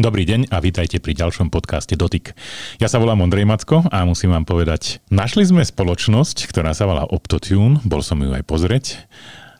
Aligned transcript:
Dobrý 0.00 0.24
deň 0.24 0.48
a 0.48 0.64
vítajte 0.64 0.96
pri 0.96 1.12
ďalšom 1.12 1.52
podcaste 1.52 1.92
Dotyk. 1.92 2.32
Ja 2.80 2.88
sa 2.88 2.96
volám 2.96 3.20
Ondrej 3.20 3.44
Macko 3.44 3.84
a 3.92 4.00
musím 4.08 4.32
vám 4.32 4.48
povedať, 4.48 5.04
našli 5.12 5.44
sme 5.44 5.60
spoločnosť, 5.60 6.48
ktorá 6.48 6.72
sa 6.72 6.88
volá 6.88 7.04
Optotune, 7.04 7.84
bol 7.84 8.00
som 8.00 8.16
ju 8.24 8.32
aj 8.32 8.40
pozrieť 8.48 8.96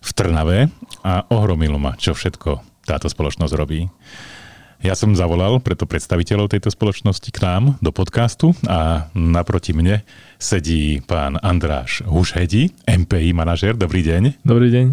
v 0.00 0.10
Trnave 0.16 0.72
a 1.04 1.28
ohromilo 1.28 1.76
ma, 1.76 1.92
čo 2.00 2.16
všetko 2.16 2.56
táto 2.88 3.12
spoločnosť 3.12 3.52
robí. 3.52 3.92
Ja 4.80 4.96
som 4.96 5.12
zavolal 5.12 5.60
preto 5.60 5.84
predstaviteľov 5.84 6.56
tejto 6.56 6.72
spoločnosti 6.72 7.28
k 7.28 7.44
nám 7.44 7.76
do 7.84 7.92
podcastu 7.92 8.56
a 8.64 9.12
naproti 9.12 9.76
mne 9.76 10.08
sedí 10.40 11.04
pán 11.04 11.36
Andráš 11.36 12.00
Hušhedi, 12.08 12.88
MPI 12.88 13.36
manažer. 13.36 13.76
Dobrý 13.76 14.00
deň. 14.00 14.40
Dobrý 14.40 14.72
deň. 14.72 14.86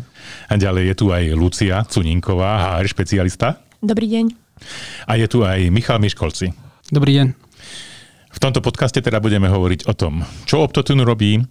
A 0.52 0.60
ďalej 0.60 0.92
je 0.92 0.96
tu 1.00 1.06
aj 1.16 1.24
Lucia 1.40 1.88
Cuninková, 1.88 2.84
HR 2.84 2.92
špecialista. 2.92 3.64
Dobrý 3.80 4.12
deň. 4.12 4.47
A 5.08 5.16
je 5.18 5.28
tu 5.30 5.44
aj 5.44 5.70
Michal 5.74 6.02
Miškolci. 6.02 6.52
Dobrý 6.90 7.18
deň. 7.20 7.28
V 8.32 8.40
tomto 8.44 8.62
podcaste 8.62 9.02
teda 9.02 9.18
budeme 9.18 9.50
hovoriť 9.50 9.90
o 9.90 9.94
tom, 9.98 10.22
čo 10.46 10.62
Optotune 10.62 11.02
robí, 11.02 11.42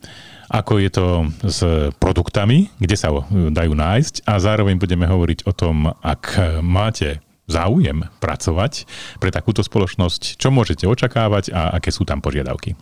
ako 0.47 0.79
je 0.79 0.91
to 0.95 1.07
s 1.43 1.59
produktami, 1.99 2.71
kde 2.79 2.95
sa 2.95 3.11
dajú 3.31 3.75
nájsť 3.75 4.23
a 4.31 4.39
zároveň 4.39 4.79
budeme 4.79 5.03
hovoriť 5.11 5.51
o 5.51 5.53
tom, 5.53 5.91
ak 5.91 6.39
máte 6.63 7.19
záujem 7.51 8.07
pracovať 8.23 8.87
pre 9.19 9.35
takúto 9.35 9.67
spoločnosť, 9.67 10.39
čo 10.39 10.55
môžete 10.55 10.87
očakávať 10.87 11.51
a 11.51 11.75
aké 11.75 11.91
sú 11.91 12.07
tam 12.07 12.23
požiadavky. 12.23 12.79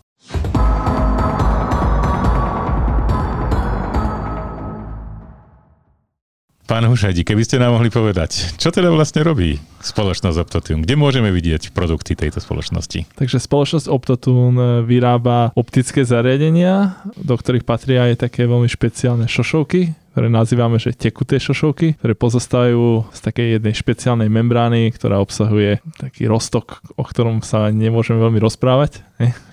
Pán 6.64 6.88
Hušajdi, 6.88 7.28
keby 7.28 7.44
ste 7.44 7.60
nám 7.60 7.76
mohli 7.76 7.92
povedať, 7.92 8.56
čo 8.56 8.72
teda 8.72 8.88
vlastne 8.88 9.20
robí 9.20 9.60
spoločnosť 9.84 10.38
Optotune? 10.40 10.80
Kde 10.80 10.96
môžeme 10.96 11.28
vidieť 11.28 11.76
produkty 11.76 12.16
tejto 12.16 12.40
spoločnosti? 12.40 13.04
Takže 13.20 13.36
spoločnosť 13.36 13.92
Optotune 13.92 14.80
vyrába 14.80 15.52
optické 15.52 16.08
zariadenia, 16.08 16.96
do 17.20 17.36
ktorých 17.36 17.68
patria 17.68 18.08
aj 18.08 18.24
také 18.24 18.48
veľmi 18.48 18.64
špeciálne 18.64 19.28
šošovky, 19.28 19.92
ktoré 20.14 20.30
nazývame, 20.30 20.78
že 20.78 20.94
tekuté 20.94 21.42
šošovky, 21.42 21.98
ktoré 21.98 22.14
pozostávajú 22.14 23.10
z 23.10 23.18
takej 23.18 23.46
jednej 23.58 23.74
špeciálnej 23.74 24.30
membrány, 24.30 24.94
ktorá 24.94 25.18
obsahuje 25.18 25.82
taký 25.98 26.30
rostok, 26.30 26.78
o 26.94 27.02
ktorom 27.02 27.42
sa 27.42 27.74
nemôžeme 27.74 28.22
veľmi 28.22 28.38
rozprávať. 28.38 29.02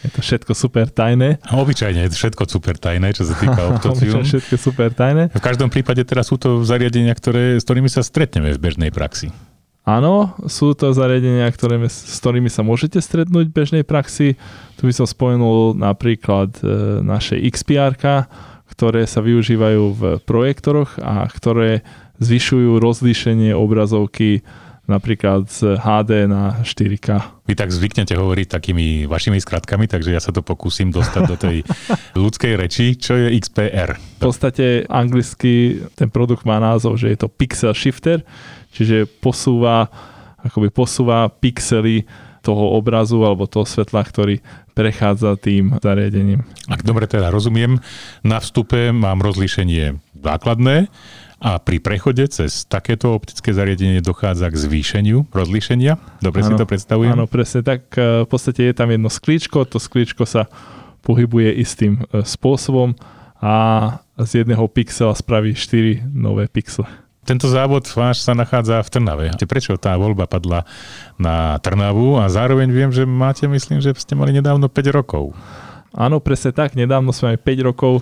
Je 0.05 0.13
to 0.13 0.21
všetko 0.21 0.53
super 0.53 0.85
tajné. 0.93 1.41
Obyčajne 1.49 2.05
je 2.05 2.13
to 2.13 2.17
všetko 2.21 2.43
super 2.45 2.77
tajné, 2.77 3.09
čo 3.09 3.25
sa 3.25 3.33
týka 3.41 3.57
Optotune. 3.73 4.21
všetko 4.21 4.55
super 4.61 4.93
tajné. 4.93 5.33
V 5.33 5.41
každom 5.41 5.73
prípade 5.73 6.05
teraz 6.05 6.29
sú 6.29 6.37
to 6.37 6.61
zariadenia, 6.61 7.17
ktoré, 7.17 7.57
s 7.57 7.65
ktorými 7.65 7.89
sa 7.89 8.05
stretneme 8.05 8.53
v 8.53 8.61
bežnej 8.61 8.93
praxi. 8.93 9.33
Áno, 9.81 10.37
sú 10.45 10.77
to 10.77 10.93
zariadenia, 10.93 11.49
ktoré, 11.49 11.81
s 11.89 12.21
ktorými 12.21 12.53
sa 12.53 12.61
môžete 12.61 13.01
stretnúť 13.01 13.49
v 13.49 13.57
bežnej 13.65 13.81
praxi. 13.81 14.37
Tu 14.77 14.81
by 14.85 14.93
som 14.93 15.09
spomenul 15.09 15.73
napríklad 15.73 16.53
e, 16.61 17.01
naše 17.01 17.41
XPR, 17.41 17.97
ktoré 18.71 19.03
sa 19.03 19.19
využívajú 19.19 19.83
v 19.91 20.03
projektoroch 20.23 20.95
a 21.03 21.27
ktoré 21.27 21.83
zvyšujú 22.23 22.79
rozlíšenie 22.79 23.51
obrazovky 23.51 24.41
napríklad 24.89 25.47
z 25.47 25.79
HD 25.79 26.27
na 26.27 26.59
4K. 26.65 27.39
Vy 27.47 27.53
tak 27.55 27.71
zvyknete 27.71 28.17
hovoriť 28.17 28.47
takými 28.51 28.87
vašimi 29.07 29.39
skratkami, 29.39 29.87
takže 29.87 30.11
ja 30.11 30.19
sa 30.19 30.35
to 30.35 30.43
pokúsim 30.43 30.91
dostať 30.91 31.21
do 31.27 31.35
tej 31.39 31.57
ľudskej 32.23 32.53
reči, 32.59 32.99
čo 32.99 33.15
je 33.15 33.31
XPR. 33.39 33.95
V 33.95 34.19
podstate 34.19 34.83
anglicky 34.91 35.85
ten 35.95 36.11
produkt 36.11 36.43
má 36.43 36.59
názov, 36.59 36.99
že 36.99 37.13
je 37.13 37.17
to 37.23 37.31
Pixel 37.31 37.71
Shifter, 37.71 38.25
čiže 38.75 39.07
posúva, 39.23 39.87
akoby 40.43 40.67
posúva 40.73 41.29
pixely 41.29 42.03
toho 42.41 42.73
obrazu 42.73 43.21
alebo 43.21 43.45
toho 43.45 43.69
svetla, 43.69 44.01
ktorý 44.01 44.41
prechádza 44.73 45.35
tým 45.35 45.75
zariadením. 45.79 46.43
Ak 46.71 46.81
dobre 46.81 47.07
teda 47.07 47.29
rozumiem, 47.29 47.79
na 48.23 48.39
vstupe 48.39 48.95
mám 48.95 49.19
rozlíšenie 49.19 49.99
základné 50.17 50.87
a 51.41 51.57
pri 51.57 51.81
prechode 51.81 52.21
cez 52.29 52.69
takéto 52.69 53.17
optické 53.17 53.49
zariadenie 53.49 53.99
dochádza 54.05 54.53
k 54.53 54.55
zvýšeniu 54.61 55.25
rozlíšenia. 55.33 55.97
Dobre 56.21 56.45
ano, 56.45 56.53
si 56.53 56.53
to 56.53 56.69
predstavujem? 56.69 57.17
Áno, 57.17 57.25
presne 57.25 57.65
tak. 57.65 57.89
E, 57.97 58.23
v 58.23 58.29
podstate 58.29 58.69
je 58.69 58.73
tam 58.77 58.93
jedno 58.93 59.09
sklíčko, 59.09 59.65
to 59.65 59.81
sklíčko 59.81 60.29
sa 60.29 60.45
pohybuje 61.01 61.57
istým 61.57 61.97
e, 62.13 62.21
spôsobom 62.21 62.93
a 63.41 63.53
z 64.21 64.45
jedného 64.45 64.69
pixela 64.69 65.17
spraví 65.17 65.57
4 65.57 66.05
nové 66.13 66.45
pixely. 66.45 66.85
Tento 67.21 67.45
závod 67.45 67.85
váš 67.93 68.25
sa 68.25 68.33
nachádza 68.33 68.81
v 68.81 68.89
Trnave. 68.89 69.25
Prečo 69.45 69.77
tá 69.77 69.93
voľba 69.93 70.25
padla 70.25 70.65
na 71.21 71.61
Trnavu 71.61 72.17
a 72.17 72.25
zároveň 72.25 72.73
viem, 72.73 72.89
že 72.89 73.05
máte, 73.05 73.45
myslím, 73.45 73.77
že 73.77 73.93
ste 73.93 74.17
mali 74.17 74.33
nedávno 74.33 74.65
5 74.65 74.97
rokov. 74.97 75.37
Áno, 75.93 76.17
presne 76.17 76.49
tak. 76.49 76.73
Nedávno 76.73 77.13
sme 77.13 77.37
aj 77.37 77.39
5 77.45 77.67
rokov 77.67 78.01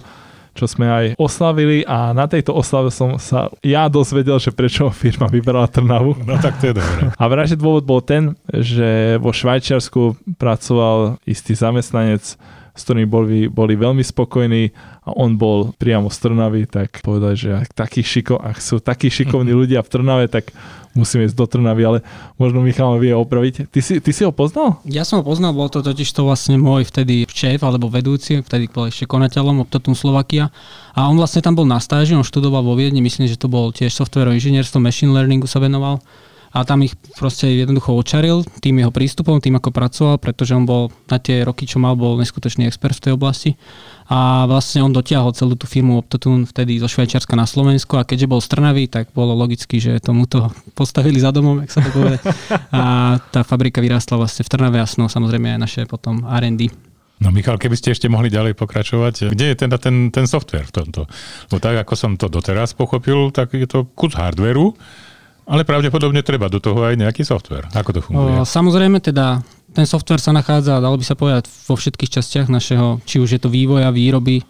čo 0.57 0.67
sme 0.67 0.91
aj 0.91 1.05
oslavili 1.15 1.87
a 1.87 2.11
na 2.11 2.27
tejto 2.27 2.51
oslave 2.51 2.91
som 2.91 3.15
sa 3.15 3.47
ja 3.63 3.87
dozvedel, 3.87 4.35
že 4.43 4.51
prečo 4.51 4.91
firma 4.91 5.31
vybrala 5.31 5.71
Trnavu. 5.71 6.19
No 6.27 6.35
tak 6.35 6.59
to 6.59 6.73
je 6.73 6.75
dobré. 6.75 7.15
A 7.15 7.23
vraže 7.31 7.55
dôvod 7.55 7.87
bol 7.87 8.03
ten, 8.03 8.35
že 8.51 9.15
vo 9.23 9.31
Švajčiarsku 9.31 10.19
pracoval 10.35 11.21
istý 11.23 11.55
zamestnanec, 11.55 12.35
s 12.73 12.81
ktorými 12.85 13.07
boli, 13.09 13.39
boli 13.49 13.73
veľmi 13.75 14.01
spokojní 14.01 14.73
a 15.05 15.09
on 15.17 15.35
bol 15.35 15.73
priamo 15.75 16.07
z 16.07 16.17
Trnavy, 16.21 16.69
tak 16.69 17.01
povedali, 17.01 17.35
že 17.35 17.49
ak, 17.55 17.73
takí 17.73 18.05
šiko, 18.05 18.37
ak 18.37 18.57
sú 18.61 18.77
takí 18.79 19.09
šikovní 19.09 19.51
ľudia 19.65 19.81
v 19.81 19.89
Trnave, 19.89 20.25
tak 20.29 20.53
musíme 20.97 21.25
ísť 21.29 21.37
do 21.37 21.45
Trnavy, 21.45 21.83
ale 21.85 21.99
možno 22.41 22.65
Michal 22.65 22.97
vie 22.97 23.13
opraviť. 23.13 23.69
Ty 23.69 23.79
si, 23.79 24.01
ty 24.01 24.11
si 24.13 24.25
ho 24.25 24.33
poznal? 24.33 24.81
Ja 24.85 25.05
som 25.05 25.21
ho 25.21 25.25
poznal, 25.25 25.53
bol 25.53 25.69
to 25.69 25.85
totiž 25.85 26.09
to 26.09 26.25
vlastne 26.25 26.57
môj 26.57 26.89
vtedy 26.89 27.29
šéf 27.29 27.61
alebo 27.61 27.89
vedúci, 27.89 28.41
vtedy 28.41 28.69
bol 28.69 28.89
ešte 28.89 29.05
konateľom 29.05 29.65
Optotum 29.65 29.93
Slovakia 29.93 30.49
a 30.97 31.07
on 31.07 31.17
vlastne 31.17 31.45
tam 31.45 31.53
bol 31.53 31.65
na 31.65 31.77
stáži, 31.77 32.17
on 32.17 32.25
študoval 32.25 32.65
vo 32.65 32.73
Viedni, 32.73 32.99
myslím, 33.05 33.29
že 33.29 33.37
to 33.37 33.51
bol 33.51 33.69
tiež 33.69 33.93
software 33.93 34.33
inžinierstvo, 34.33 34.81
machine 34.81 35.13
learningu 35.13 35.45
sa 35.45 35.61
venoval 35.61 36.01
a 36.49 36.65
tam 36.65 36.81
ich 36.81 36.97
proste 37.17 37.45
jednoducho 37.49 37.93
očaril 37.93 38.41
tým 38.61 38.81
jeho 38.81 38.89
prístupom, 38.89 39.37
tým 39.37 39.57
ako 39.61 39.69
pracoval, 39.69 40.15
pretože 40.17 40.57
on 40.57 40.65
bol 40.65 40.89
na 41.05 41.21
tie 41.21 41.45
roky, 41.45 41.69
čo 41.69 41.77
mal, 41.77 41.93
bol 41.93 42.17
neskutočný 42.17 42.65
expert 42.65 42.97
v 42.97 43.03
tej 43.09 43.13
oblasti 43.13 43.51
a 44.09 44.49
vlastne 44.49 44.81
on 44.81 44.89
dotiahol 44.89 45.37
celú 45.37 45.53
tú 45.53 45.69
firmu 45.69 46.01
Optotune 46.01 46.49
vtedy 46.49 46.81
zo 46.81 46.89
Švajčiarska 46.89 47.37
na 47.37 47.45
Slovensko 47.45 48.01
a 48.01 48.07
keďže 48.09 48.25
bol 48.25 48.41
z 48.41 48.49
Trnavy, 48.49 48.89
tak 48.89 49.13
bolo 49.13 49.37
logicky, 49.37 49.77
že 49.77 50.01
tomu 50.01 50.25
to 50.25 50.49
postavili 50.79 51.21
za 51.21 51.29
domom, 51.29 51.61
jak 51.61 51.69
sa 51.69 51.85
to 51.85 51.93
povie. 51.93 52.17
A 52.73 53.15
tá 53.29 53.45
fabrika 53.45 53.77
vyrástla 53.77 54.17
vlastne 54.17 54.41
v 54.41 54.49
Trnave 54.49 54.81
a 54.81 54.89
samozrejme 54.89 55.53
aj 55.53 55.59
naše 55.61 55.81
potom 55.85 56.25
R&D. 56.25 56.89
No 57.19 57.35
Michal, 57.35 57.59
keby 57.59 57.75
ste 57.75 57.91
ešte 57.91 58.07
mohli 58.07 58.31
ďalej 58.31 58.55
pokračovať, 58.55 59.35
kde 59.35 59.45
je 59.51 59.55
teda 59.67 59.75
ten, 59.75 60.07
ten 60.07 60.23
software 60.23 60.65
v 60.71 60.73
tomto? 60.73 61.03
Bo 61.51 61.59
tak, 61.59 61.83
ako 61.83 61.93
som 61.93 62.11
to 62.15 62.31
doteraz 62.31 62.71
pochopil, 62.71 63.29
tak 63.35 63.51
je 63.51 63.67
to 63.67 63.91
kus 63.91 64.15
hardwareu, 64.15 64.71
ale 65.49 65.65
pravdepodobne 65.65 66.21
treba 66.21 66.45
do 66.47 66.61
toho 66.61 66.85
aj 66.85 66.95
nejaký 66.95 67.25
software. 67.25 67.65
Ako 67.73 67.89
to 67.89 67.99
funguje? 68.05 68.37
O, 68.37 68.45
samozrejme 68.45 69.01
teda 69.01 69.41
ten 69.73 69.85
software 69.89 70.21
sa 70.21 70.29
nachádza, 70.29 70.77
dalo 70.77 70.97
by 70.97 71.05
sa 71.05 71.17
povedať, 71.17 71.49
vo 71.65 71.73
všetkých 71.73 72.21
častiach 72.21 72.47
našeho, 72.49 73.01
či 73.05 73.17
už 73.17 73.37
je 73.37 73.41
to 73.41 73.49
vývoja, 73.49 73.89
výroby, 73.89 74.45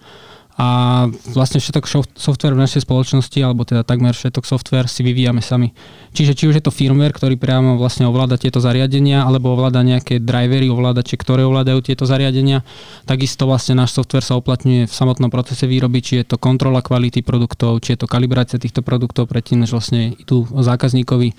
a 0.59 1.07
vlastne 1.31 1.63
všetok 1.63 1.87
software 2.19 2.51
v 2.51 2.67
našej 2.67 2.83
spoločnosti, 2.83 3.39
alebo 3.39 3.63
teda 3.63 3.87
takmer 3.87 4.11
všetok 4.11 4.43
software 4.43 4.91
si 4.91 5.07
vyvíjame 5.07 5.39
sami. 5.39 5.71
Čiže 6.11 6.35
či 6.35 6.43
už 6.51 6.59
je 6.59 6.63
to 6.67 6.75
firmware, 6.75 7.15
ktorý 7.15 7.39
priamo 7.39 7.79
vlastne 7.79 8.03
ovláda 8.11 8.35
tieto 8.35 8.59
zariadenia, 8.59 9.23
alebo 9.23 9.55
ovláda 9.55 9.79
nejaké 9.87 10.19
drivery, 10.19 10.67
ovládače, 10.67 11.15
ktoré 11.15 11.47
ovládajú 11.47 11.79
tieto 11.79 12.03
zariadenia, 12.03 12.67
takisto 13.07 13.47
vlastne 13.47 13.79
náš 13.79 13.95
software 13.95 14.27
sa 14.27 14.35
uplatňuje 14.35 14.91
v 14.91 14.93
samotnom 14.93 15.31
procese 15.31 15.63
výroby, 15.63 16.03
či 16.03 16.13
je 16.19 16.35
to 16.35 16.35
kontrola 16.35 16.83
kvality 16.83 17.23
produktov, 17.23 17.79
či 17.79 17.95
je 17.95 18.03
to 18.03 18.11
kalibrácia 18.11 18.59
týchto 18.59 18.83
produktov 18.83 19.31
predtým, 19.31 19.63
než 19.63 19.71
vlastne 19.71 20.11
idú 20.19 20.43
zákazníkovi 20.43 21.31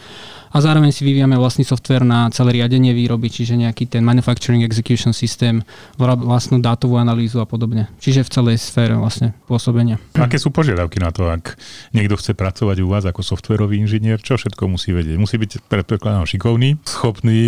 a 0.51 0.59
zároveň 0.59 0.91
si 0.91 1.07
vyvíjame 1.07 1.39
vlastný 1.39 1.63
software 1.63 2.03
na 2.03 2.27
celé 2.35 2.59
riadenie 2.59 2.91
výroby, 2.91 3.31
čiže 3.31 3.55
nejaký 3.55 3.87
ten 3.87 4.03
manufacturing 4.03 4.67
execution 4.67 5.15
systém, 5.15 5.63
vlastnú 5.99 6.59
dátovú 6.59 6.99
analýzu 6.99 7.39
a 7.39 7.47
podobne. 7.47 7.87
Čiže 8.03 8.27
v 8.27 8.31
celej 8.35 8.57
sfére 8.59 8.99
vlastne 8.99 9.10
pôsobenia. 9.51 9.99
Aké 10.15 10.39
sú 10.39 10.55
požiadavky 10.55 11.03
na 11.03 11.11
to, 11.11 11.27
ak 11.27 11.59
niekto 11.91 12.15
chce 12.15 12.33
pracovať 12.39 12.77
u 12.81 12.89
vás 12.89 13.05
ako 13.05 13.27
softwarový 13.27 13.83
inžinier, 13.83 14.23
čo 14.23 14.39
všetko 14.39 14.71
musí 14.71 14.95
vedieť? 14.95 15.19
Musí 15.19 15.37
byť 15.37 15.67
predpokladám 15.67 16.25
šikovný, 16.31 16.79
schopný 16.87 17.41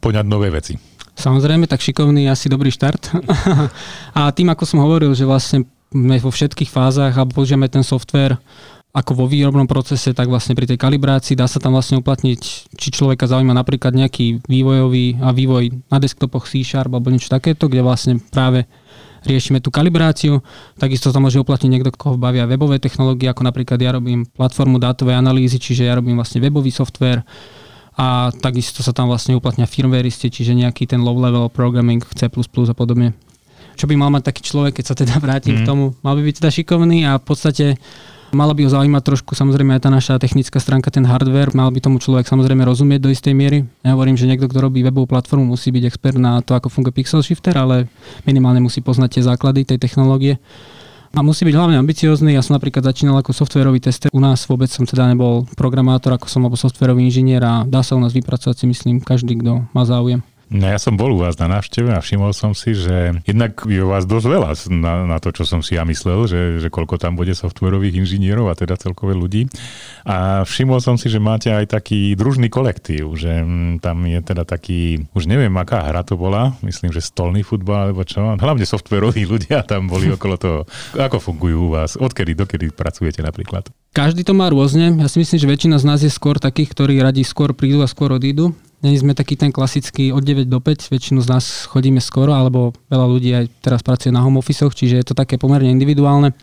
poňať 0.00 0.26
nové 0.26 0.48
veci. 0.48 0.80
Samozrejme, 1.12 1.68
tak 1.68 1.84
šikovný 1.84 2.24
je 2.26 2.30
asi 2.32 2.46
dobrý 2.48 2.72
štart. 2.72 3.12
a 4.18 4.32
tým, 4.32 4.48
ako 4.48 4.64
som 4.64 4.80
hovoril, 4.80 5.12
že 5.12 5.28
vlastne 5.28 5.68
vo 5.92 6.32
všetkých 6.32 6.72
fázach 6.72 7.12
a 7.20 7.28
použijeme 7.28 7.68
ten 7.68 7.84
software 7.84 8.40
ako 8.92 9.24
vo 9.24 9.26
výrobnom 9.28 9.64
procese, 9.64 10.12
tak 10.12 10.28
vlastne 10.28 10.52
pri 10.52 10.68
tej 10.68 10.76
kalibrácii 10.76 11.32
dá 11.32 11.48
sa 11.48 11.56
tam 11.56 11.72
vlastne 11.72 12.04
uplatniť, 12.04 12.40
či 12.76 12.88
človeka 12.92 13.24
zaujíma 13.24 13.56
napríklad 13.56 13.96
nejaký 13.96 14.44
vývojový 14.44 15.16
a 15.24 15.32
vývoj 15.32 15.88
na 15.88 15.96
desktopoch 15.96 16.44
C 16.44 16.60
Sharp 16.60 16.92
alebo 16.92 17.08
niečo 17.08 17.32
takéto, 17.32 17.72
kde 17.72 17.80
vlastne 17.80 18.20
práve 18.20 18.68
riešime 19.26 19.62
tú 19.62 19.70
kalibráciu. 19.70 20.42
Takisto 20.78 21.10
sa 21.14 21.18
môže 21.18 21.38
uplatniť 21.38 21.70
niekto, 21.70 21.90
koho 21.94 22.18
bavia 22.18 22.46
webové 22.46 22.82
technológie, 22.82 23.30
ako 23.30 23.46
napríklad 23.46 23.78
ja 23.78 23.94
robím 23.94 24.26
platformu 24.26 24.82
dátovej 24.82 25.18
analýzy, 25.18 25.62
čiže 25.62 25.86
ja 25.86 25.98
robím 25.98 26.18
vlastne 26.18 26.42
webový 26.42 26.70
software. 26.70 27.22
a 27.92 28.32
takisto 28.32 28.80
sa 28.80 28.96
tam 28.96 29.12
vlastne 29.12 29.36
uplatňa 29.36 29.68
firmwareisti, 29.68 30.32
čiže 30.32 30.56
nejaký 30.56 30.88
ten 30.88 31.04
low-level 31.04 31.52
programming, 31.52 32.00
C++ 32.16 32.24
a 32.28 32.74
podobne. 32.76 33.12
Čo 33.76 33.84
by 33.88 33.94
mal 33.96 34.12
mať 34.12 34.32
taký 34.32 34.42
človek, 34.48 34.80
keď 34.80 34.84
sa 34.84 34.94
teda 34.96 35.16
vrátim 35.20 35.60
mm. 35.60 35.64
k 35.64 35.68
tomu? 35.68 35.92
Mal 36.00 36.16
by 36.16 36.22
byť 36.24 36.34
teda 36.40 36.50
šikovný 36.52 36.98
a 37.08 37.20
v 37.20 37.24
podstate 37.24 37.66
Mala 38.32 38.56
by 38.56 38.64
ho 38.64 38.70
zaujímať 38.72 39.02
trošku 39.04 39.36
samozrejme 39.36 39.76
aj 39.76 39.84
tá 39.84 39.90
naša 39.92 40.14
technická 40.16 40.56
stránka, 40.56 40.88
ten 40.88 41.04
hardware. 41.04 41.52
Mal 41.52 41.68
by 41.68 41.84
tomu 41.84 42.00
človek 42.00 42.24
samozrejme 42.24 42.64
rozumieť 42.64 43.04
do 43.04 43.12
istej 43.12 43.36
miery. 43.36 43.68
Ja 43.84 43.92
hovorím, 43.92 44.16
že 44.16 44.24
niekto, 44.24 44.48
kto 44.48 44.56
robí 44.64 44.80
webovú 44.80 45.04
platformu, 45.04 45.44
musí 45.44 45.68
byť 45.68 45.84
expert 45.84 46.16
na 46.16 46.40
to, 46.40 46.56
ako 46.56 46.72
funguje 46.72 46.96
Pixel 46.96 47.20
Shifter, 47.20 47.52
ale 47.60 47.92
minimálne 48.24 48.64
musí 48.64 48.80
poznať 48.80 49.20
tie 49.20 49.22
základy 49.28 49.68
tej 49.68 49.76
technológie. 49.76 50.40
A 51.12 51.20
musí 51.20 51.44
byť 51.44 51.52
hlavne 51.52 51.76
ambiciózny. 51.76 52.32
Ja 52.32 52.40
som 52.40 52.56
napríklad 52.56 52.88
začínal 52.88 53.20
ako 53.20 53.36
softwarový 53.36 53.84
tester. 53.84 54.08
U 54.16 54.20
nás 54.24 54.48
vôbec 54.48 54.72
som 54.72 54.88
teda 54.88 55.12
nebol 55.12 55.44
programátor, 55.52 56.16
ako 56.16 56.24
som 56.24 56.40
alebo 56.40 56.56
softwarový 56.56 57.04
inžinier 57.04 57.44
a 57.44 57.68
dá 57.68 57.84
sa 57.84 57.92
u 57.92 58.00
nás 58.00 58.16
vypracovať 58.16 58.64
si 58.64 58.66
myslím 58.72 59.04
každý, 59.04 59.36
kto 59.44 59.68
má 59.76 59.84
záujem. 59.84 60.24
No 60.52 60.68
ja 60.68 60.76
som 60.76 61.00
bol 61.00 61.16
u 61.16 61.24
vás 61.24 61.40
na 61.40 61.48
návšteve 61.48 61.96
a 61.96 62.04
všimol 62.04 62.36
som 62.36 62.52
si, 62.52 62.76
že 62.76 63.24
jednak 63.24 63.64
je 63.64 63.80
vás 63.80 64.04
dosť 64.04 64.26
veľa 64.28 64.50
na, 64.68 65.08
na 65.08 65.18
to, 65.18 65.32
čo 65.32 65.48
som 65.48 65.64
si 65.64 65.80
ja 65.80 65.88
myslel, 65.88 66.28
že, 66.28 66.40
že 66.60 66.68
koľko 66.68 67.00
tam 67.00 67.16
bude 67.16 67.32
softwarových 67.32 68.04
inžinierov 68.04 68.52
a 68.52 68.54
teda 68.54 68.76
celkové 68.76 69.16
ľudí. 69.16 69.48
A 70.04 70.44
všimol 70.44 70.84
som 70.84 71.00
si, 71.00 71.08
že 71.08 71.16
máte 71.16 71.48
aj 71.48 71.72
taký 71.72 72.12
družný 72.12 72.52
kolektív, 72.52 73.16
že 73.16 73.40
m, 73.40 73.80
tam 73.80 74.04
je 74.04 74.20
teda 74.20 74.44
taký, 74.44 75.08
už 75.16 75.24
neviem, 75.24 75.56
aká 75.56 75.88
hra 75.88 76.04
to 76.04 76.20
bola, 76.20 76.52
myslím, 76.60 76.92
že 76.92 77.00
stolný 77.00 77.40
futbal 77.40 77.88
alebo 77.88 78.04
čo, 78.04 78.20
hlavne 78.20 78.68
softwaroví 78.68 79.24
ľudia 79.32 79.64
tam 79.64 79.88
boli 79.88 80.12
okolo 80.12 80.36
toho. 80.36 80.58
Ako 80.92 81.16
fungujú 81.16 81.72
u 81.72 81.80
vás? 81.80 81.96
Odkedy, 81.96 82.36
dokedy 82.36 82.68
pracujete 82.68 83.24
napríklad? 83.24 83.72
Každý 83.96 84.20
to 84.20 84.36
má 84.36 84.52
rôzne. 84.52 85.00
Ja 85.00 85.08
si 85.08 85.16
myslím, 85.16 85.38
že 85.40 85.48
väčšina 85.48 85.76
z 85.80 85.84
nás 85.88 86.00
je 86.04 86.12
skôr 86.12 86.36
takých, 86.36 86.76
ktorí 86.76 87.00
radi 87.00 87.24
skôr 87.24 87.56
prídu 87.56 87.80
a 87.80 87.88
skôr 87.88 88.12
odídu. 88.12 88.52
Není 88.82 88.98
sme 88.98 89.14
taký 89.14 89.38
ten 89.38 89.54
klasický 89.54 90.10
od 90.10 90.26
9 90.26 90.50
do 90.50 90.58
5, 90.58 90.90
väčšinu 90.90 91.22
z 91.22 91.30
nás 91.30 91.70
chodíme 91.70 92.02
skoro, 92.02 92.34
alebo 92.34 92.74
veľa 92.90 93.06
ľudí 93.06 93.30
aj 93.30 93.44
teraz 93.62 93.80
pracuje 93.86 94.10
na 94.10 94.18
home 94.26 94.42
office, 94.42 94.66
čiže 94.66 94.98
je 94.98 95.06
to 95.06 95.14
také 95.14 95.38
pomerne 95.38 95.70
individuálne. 95.70 96.34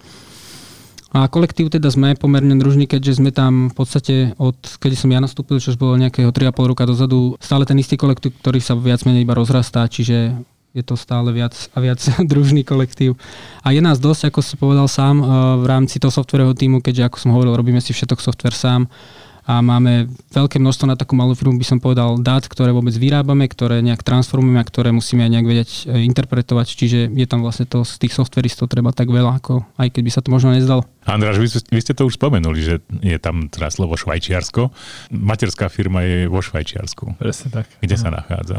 A 1.09 1.25
kolektív 1.25 1.73
teda 1.73 1.89
sme 1.89 2.13
pomerne 2.13 2.53
družní, 2.55 2.85
keďže 2.85 3.17
sme 3.17 3.33
tam 3.33 3.67
v 3.67 3.75
podstate 3.75 4.15
od, 4.37 4.55
keď 4.77 4.91
som 4.93 5.09
ja 5.09 5.19
nastúpil, 5.19 5.57
čo 5.57 5.73
bolo 5.73 5.97
nejakého 5.97 6.29
3,5 6.29 6.69
roka 6.69 6.85
dozadu, 6.85 7.33
stále 7.41 7.65
ten 7.65 7.75
istý 7.81 7.97
kolektív, 7.97 8.37
ktorý 8.39 8.61
sa 8.61 8.77
viac 8.77 9.01
menej 9.03 9.25
iba 9.25 9.33
rozrastá, 9.33 9.89
čiže 9.89 10.37
je 10.69 10.83
to 10.85 10.93
stále 10.93 11.25
viac 11.33 11.57
a 11.73 11.77
viac 11.81 11.97
družný 12.31 12.61
kolektív. 12.61 13.17
A 13.65 13.73
je 13.73 13.81
nás 13.81 13.97
dosť, 13.97 14.29
ako 14.29 14.39
si 14.45 14.53
povedal 14.55 14.85
sám, 14.85 15.19
eh, 15.19 15.25
v 15.59 15.65
rámci 15.65 15.97
toho 15.97 16.13
softwarového 16.13 16.53
týmu, 16.53 16.77
keďže 16.79 17.09
ako 17.09 17.17
som 17.17 17.33
hovoril, 17.33 17.57
robíme 17.57 17.81
si 17.81 17.91
všetok 17.91 18.21
software 18.21 18.55
sám, 18.55 18.85
a 19.49 19.65
máme 19.65 20.05
veľké 20.29 20.61
množstvo 20.61 20.85
na 20.85 20.93
takú 20.93 21.17
malú 21.17 21.33
firmu, 21.33 21.57
by 21.57 21.65
som 21.65 21.81
povedal, 21.81 22.21
dát, 22.21 22.45
ktoré 22.45 22.69
vôbec 22.69 22.93
vyrábame, 22.93 23.49
ktoré 23.49 23.81
nejak 23.81 24.05
transformujeme 24.05 24.61
a 24.61 24.69
ktoré 24.69 24.93
musíme 24.93 25.25
aj 25.25 25.31
nejak 25.33 25.47
vedieť 25.49 25.69
e, 25.89 26.05
interpretovať. 26.05 26.67
Čiže 26.69 27.09
je 27.09 27.25
tam 27.25 27.41
vlastne 27.41 27.65
to 27.65 27.81
z 27.81 27.97
tých 27.97 28.13
softveristov 28.13 28.69
treba 28.69 28.93
tak 28.93 29.09
veľa, 29.09 29.41
ako 29.41 29.65
aj 29.81 29.89
keď 29.89 30.01
by 30.05 30.11
sa 30.13 30.21
to 30.21 30.29
možno 30.29 30.53
nezdalo. 30.53 30.85
Andráš, 31.09 31.41
vy, 31.41 31.49
vy 31.73 31.81
ste 31.81 31.97
to 31.97 32.05
už 32.05 32.21
spomenuli, 32.21 32.61
že 32.61 32.75
je 33.01 33.17
tam 33.17 33.49
teraz 33.49 33.81
slovo 33.81 33.97
Švajčiarsko. 33.97 34.69
Materská 35.09 35.65
firma 35.73 36.05
je 36.05 36.29
vo 36.29 36.45
Švajčiarsku. 36.45 37.17
Presne 37.17 37.49
tak. 37.49 37.65
Kde 37.81 37.97
Aha. 37.97 38.03
sa 38.05 38.09
nachádza? 38.13 38.57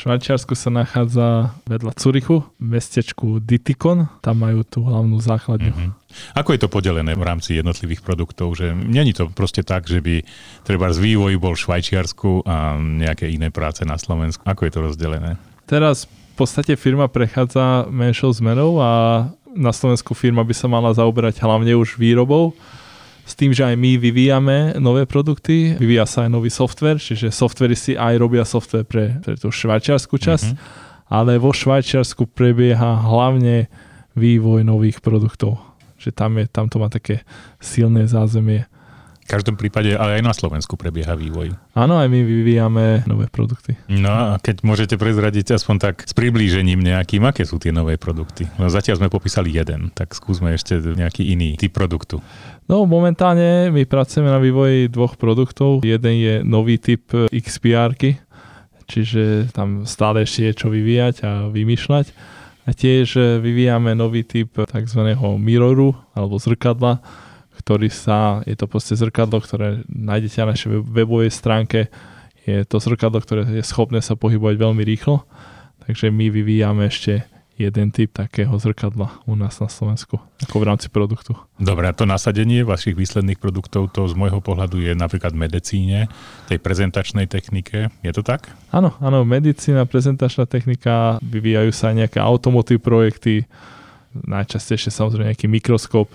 Švajčiarsku 0.00 0.56
sa 0.56 0.72
nachádza 0.72 1.52
vedľa 1.68 1.92
Curychu, 1.92 2.40
v 2.56 2.66
mestečku 2.72 3.36
Ditikon, 3.36 4.08
tam 4.24 4.40
majú 4.40 4.64
tú 4.64 4.80
hlavnú 4.80 5.20
základňu. 5.20 5.76
Mm-hmm. 5.76 5.92
Ako 6.40 6.56
je 6.56 6.60
to 6.64 6.72
podelené 6.72 7.12
v 7.12 7.20
rámci 7.20 7.60
jednotlivých 7.60 8.00
produktov? 8.00 8.56
Že 8.56 8.72
není 8.72 9.12
to 9.12 9.28
proste 9.28 9.60
tak, 9.60 9.84
že 9.84 10.00
by 10.00 10.24
treba 10.64 10.88
z 10.88 11.04
vývoj 11.04 11.36
bol 11.36 11.52
v 11.52 11.62
Švajčiarsku 11.68 12.48
a 12.48 12.80
nejaké 12.80 13.28
iné 13.28 13.52
práce 13.52 13.84
na 13.84 14.00
Slovensku. 14.00 14.40
Ako 14.48 14.64
je 14.64 14.72
to 14.72 14.80
rozdelené? 14.80 15.36
Teraz 15.68 16.08
v 16.08 16.34
podstate 16.40 16.80
firma 16.80 17.04
prechádza 17.04 17.84
menšou 17.92 18.32
zmenou 18.32 18.80
a 18.80 18.90
na 19.52 19.72
Slovensku 19.76 20.16
firma 20.16 20.40
by 20.40 20.54
sa 20.56 20.64
mala 20.64 20.96
zaoberať 20.96 21.44
hlavne 21.44 21.76
už 21.76 22.00
výrobou 22.00 22.56
s 23.30 23.38
tým, 23.38 23.54
že 23.54 23.62
aj 23.62 23.78
my 23.78 23.94
vyvíjame 23.94 24.58
nové 24.82 25.06
produkty, 25.06 25.78
vyvíja 25.78 26.02
sa 26.02 26.26
aj 26.26 26.34
nový 26.34 26.50
software, 26.50 26.98
čiže 26.98 27.30
si 27.78 27.94
aj 27.94 28.14
robia 28.18 28.42
software 28.42 28.82
pre, 28.82 29.22
pre 29.22 29.38
tú 29.38 29.54
švajčiarskú 29.54 30.18
časť, 30.18 30.50
mm-hmm. 30.50 31.06
ale 31.14 31.38
vo 31.38 31.54
Švajčiarsku 31.54 32.26
prebieha 32.34 33.06
hlavne 33.06 33.70
vývoj 34.18 34.66
nových 34.66 34.98
produktov. 34.98 35.62
Že 36.02 36.10
tam, 36.10 36.30
je, 36.42 36.44
tam 36.50 36.66
to 36.66 36.82
má 36.82 36.90
také 36.90 37.22
silné 37.62 38.10
zázemie. 38.10 38.66
Každom 39.30 39.54
prípade, 39.54 39.94
ale 39.94 40.18
aj 40.18 40.26
na 40.26 40.34
Slovensku 40.34 40.74
prebieha 40.74 41.14
vývoj. 41.14 41.54
Áno, 41.78 42.02
aj 42.02 42.10
my 42.10 42.18
vyvíjame 42.26 43.06
nové 43.06 43.30
produkty. 43.30 43.78
No 43.86 44.10
a 44.10 44.42
keď 44.42 44.66
môžete 44.66 44.98
prezradiť 44.98 45.54
aspoň 45.54 45.76
tak 45.78 46.02
s 46.02 46.10
priblížením 46.10 46.82
nejakým, 46.82 47.22
aké 47.22 47.46
sú 47.46 47.62
tie 47.62 47.70
nové 47.70 47.94
produkty? 47.94 48.50
No 48.58 48.66
zatiaľ 48.66 48.98
sme 48.98 49.06
popísali 49.06 49.54
jeden, 49.54 49.94
tak 49.94 50.18
skúsme 50.18 50.50
ešte 50.50 50.82
nejaký 50.82 51.30
iný 51.30 51.54
typ 51.54 51.70
produktu. 51.70 52.18
No 52.66 52.82
momentálne 52.90 53.70
my 53.70 53.86
pracujeme 53.86 54.34
na 54.34 54.42
vývoji 54.42 54.90
dvoch 54.90 55.14
produktov. 55.14 55.86
Jeden 55.86 56.14
je 56.18 56.34
nový 56.42 56.82
typ 56.82 57.06
xpr 57.30 57.94
čiže 58.90 59.54
tam 59.54 59.86
stále 59.86 60.26
ešte 60.26 60.50
je 60.50 60.52
čo 60.58 60.66
vyvíjať 60.74 61.22
a 61.22 61.30
vymýšľať. 61.46 62.06
A 62.66 62.74
tiež 62.74 63.38
vyvíjame 63.38 63.94
nový 63.94 64.26
typ 64.26 64.50
tzv. 64.58 65.00
miroru 65.38 65.94
alebo 66.18 66.36
zrkadla, 66.36 66.98
ktorý 67.60 67.92
sa, 67.92 68.40
je 68.48 68.56
to 68.56 68.64
proste 68.64 68.96
zrkadlo, 68.96 69.44
ktoré 69.44 69.84
nájdete 69.86 70.36
na 70.40 70.56
našej 70.56 70.68
webovej 70.88 71.28
stránke. 71.28 71.92
Je 72.48 72.64
to 72.64 72.80
zrkadlo, 72.80 73.20
ktoré 73.20 73.44
je 73.44 73.60
schopné 73.60 74.00
sa 74.00 74.16
pohybovať 74.16 74.56
veľmi 74.56 74.80
rýchlo. 74.80 75.28
Takže 75.84 76.08
my 76.08 76.32
vyvíjame 76.32 76.88
ešte 76.88 77.28
jeden 77.60 77.92
typ 77.92 78.16
takého 78.16 78.56
zrkadla 78.56 79.20
u 79.28 79.36
nás 79.36 79.60
na 79.60 79.68
Slovensku, 79.68 80.16
ako 80.40 80.56
v 80.56 80.64
rámci 80.64 80.88
produktu. 80.88 81.36
Dobre, 81.60 81.92
a 81.92 81.92
to 81.92 82.08
nasadenie 82.08 82.64
vašich 82.64 82.96
výsledných 82.96 83.36
produktov, 83.36 83.92
to 83.92 84.08
z 84.08 84.16
môjho 84.16 84.40
pohľadu 84.40 84.80
je 84.80 84.96
napríklad 84.96 85.36
v 85.36 85.44
medicíne, 85.44 86.08
tej 86.48 86.56
prezentačnej 86.56 87.28
technike. 87.28 87.92
Je 88.00 88.12
to 88.16 88.24
tak? 88.24 88.48
Áno, 88.72 88.96
áno, 89.04 89.28
medicína, 89.28 89.84
prezentačná 89.84 90.48
technika, 90.48 91.20
vyvíjajú 91.20 91.70
sa 91.76 91.92
aj 91.92 92.08
nejaké 92.08 92.18
automotív 92.24 92.80
projekty, 92.80 93.44
najčastejšie 94.16 94.88
samozrejme 94.88 95.36
nejaký 95.36 95.46
mikroskop, 95.46 96.08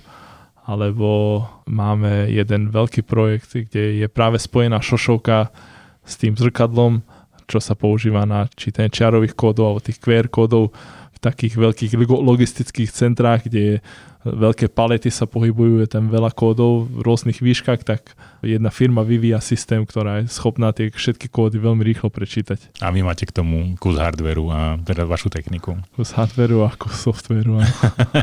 alebo 0.65 1.45
máme 1.69 2.29
jeden 2.33 2.73
veľký 2.73 3.05
projekt, 3.05 3.53
kde 3.53 4.01
je 4.01 4.07
práve 4.09 4.41
spojená 4.41 4.81
šošovka 4.81 5.53
s 6.01 6.13
tým 6.17 6.33
zrkadlom, 6.33 7.05
čo 7.45 7.61
sa 7.61 7.77
používa 7.77 8.25
na 8.25 8.49
čítanie 8.57 8.89
čiarových 8.89 9.37
kódov 9.37 9.65
alebo 9.69 9.85
tých 9.85 10.01
QR 10.01 10.25
kódov 10.25 10.73
takých 11.21 11.55
veľkých 11.59 11.91
logistických 12.05 12.89
centrách, 12.91 13.47
kde 13.47 13.83
veľké 14.25 14.73
palety 14.73 15.13
sa 15.13 15.29
pohybujú, 15.29 15.85
je 15.85 15.89
tam 15.89 16.09
veľa 16.09 16.33
kódov 16.33 16.89
v 16.89 17.05
rôznych 17.05 17.45
výškach, 17.45 17.85
tak 17.85 18.17
jedna 18.41 18.73
firma 18.73 19.05
vyvíja 19.05 19.37
systém, 19.37 19.85
ktorá 19.85 20.25
je 20.25 20.33
schopná 20.33 20.73
tie 20.73 20.89
všetky 20.89 21.29
kódy 21.29 21.61
veľmi 21.61 21.85
rýchlo 21.85 22.09
prečítať. 22.09 22.81
A 22.81 22.89
vy 22.89 23.05
máte 23.05 23.29
k 23.29 23.35
tomu 23.35 23.77
kus 23.77 24.01
hardveru 24.01 24.49
a 24.49 24.81
teda 24.81 25.05
vašu 25.05 25.29
techniku. 25.29 25.77
Kus 25.93 26.17
hardveru 26.17 26.65
a 26.65 26.73
kus 26.73 26.97
softveru. 26.97 27.61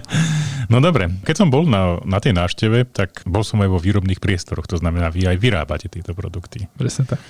no 0.72 0.82
dobre, 0.82 1.06
keď 1.22 1.46
som 1.46 1.48
bol 1.54 1.70
na, 1.70 2.02
na 2.02 2.18
tej 2.18 2.34
návšteve, 2.34 2.90
tak 2.90 3.22
bol 3.22 3.46
som 3.46 3.62
aj 3.62 3.70
vo 3.70 3.78
výrobných 3.78 4.18
priestoroch, 4.18 4.66
to 4.66 4.82
znamená, 4.82 5.06
vy 5.14 5.30
aj 5.30 5.38
vyrábate 5.38 5.86
tieto 5.86 6.18
produkty. 6.18 6.66
Presne 6.74 7.06
tak 7.06 7.22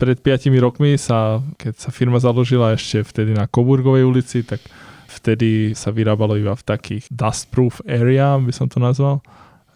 pred 0.00 0.16
5 0.16 0.48
rokmi 0.64 0.96
sa, 0.96 1.44
keď 1.60 1.76
sa 1.76 1.92
firma 1.92 2.16
založila 2.16 2.72
ešte 2.72 3.04
vtedy 3.04 3.36
na 3.36 3.44
Koburgovej 3.44 4.08
ulici, 4.08 4.40
tak 4.40 4.64
vtedy 5.10 5.74
sa 5.74 5.90
vyrábalo 5.90 6.38
iba 6.38 6.54
v 6.54 6.62
takých 6.62 7.10
dustproof 7.10 7.82
area, 7.84 8.38
by 8.38 8.54
som 8.54 8.70
to 8.70 8.78
nazval. 8.78 9.18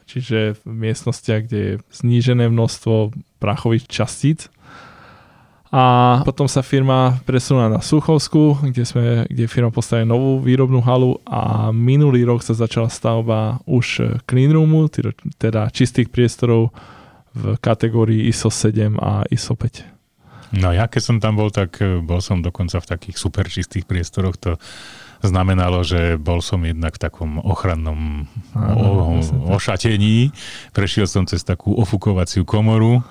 Čiže 0.05 0.61
v 0.61 0.63
miestnostiach, 0.69 1.49
kde 1.49 1.59
je 1.59 1.75
znížené 1.91 2.47
množstvo 2.53 3.17
prachových 3.41 3.89
častíc. 3.89 4.53
A 5.75 6.23
potom 6.23 6.47
sa 6.47 6.63
firma 6.63 7.19
presunula 7.27 7.67
na 7.67 7.83
Suchovsku, 7.83 8.63
kde, 8.63 8.87
sme, 8.87 9.27
kde 9.27 9.51
firma 9.51 9.75
postavila 9.75 10.15
novú 10.15 10.39
výrobnú 10.39 10.79
halu 10.79 11.19
a 11.27 11.75
minulý 11.75 12.23
rok 12.23 12.47
sa 12.47 12.55
začala 12.55 12.87
stavba 12.87 13.59
už 13.67 14.23
clean 14.23 14.55
teda, 14.87 15.11
teda 15.35 15.61
čistých 15.75 16.15
priestorov 16.15 16.71
v 17.35 17.59
kategórii 17.59 18.31
ISO 18.31 18.55
7 18.55 18.95
a 19.03 19.27
ISO 19.35 19.59
5. 19.59 20.63
No 20.63 20.71
ja 20.71 20.87
keď 20.87 21.03
som 21.03 21.17
tam 21.19 21.35
bol, 21.35 21.51
tak 21.51 21.83
bol 22.07 22.23
som 22.23 22.39
dokonca 22.39 22.79
v 22.79 22.91
takých 22.95 23.17
super 23.19 23.51
čistých 23.51 23.83
priestoroch. 23.91 24.39
To 24.47 24.55
znamenalo, 25.29 25.85
že 25.85 26.21
bol 26.21 26.45
som 26.45 26.61
jednak 26.65 26.97
v 26.97 27.03
takom 27.03 27.31
ochrannom 27.41 28.29
o, 28.55 29.21
ošatení. 29.57 30.31
Prešiel 30.77 31.09
som 31.09 31.25
cez 31.25 31.43
takú 31.43 31.75
ofukovaciu 31.75 32.47
komoru 32.47 33.03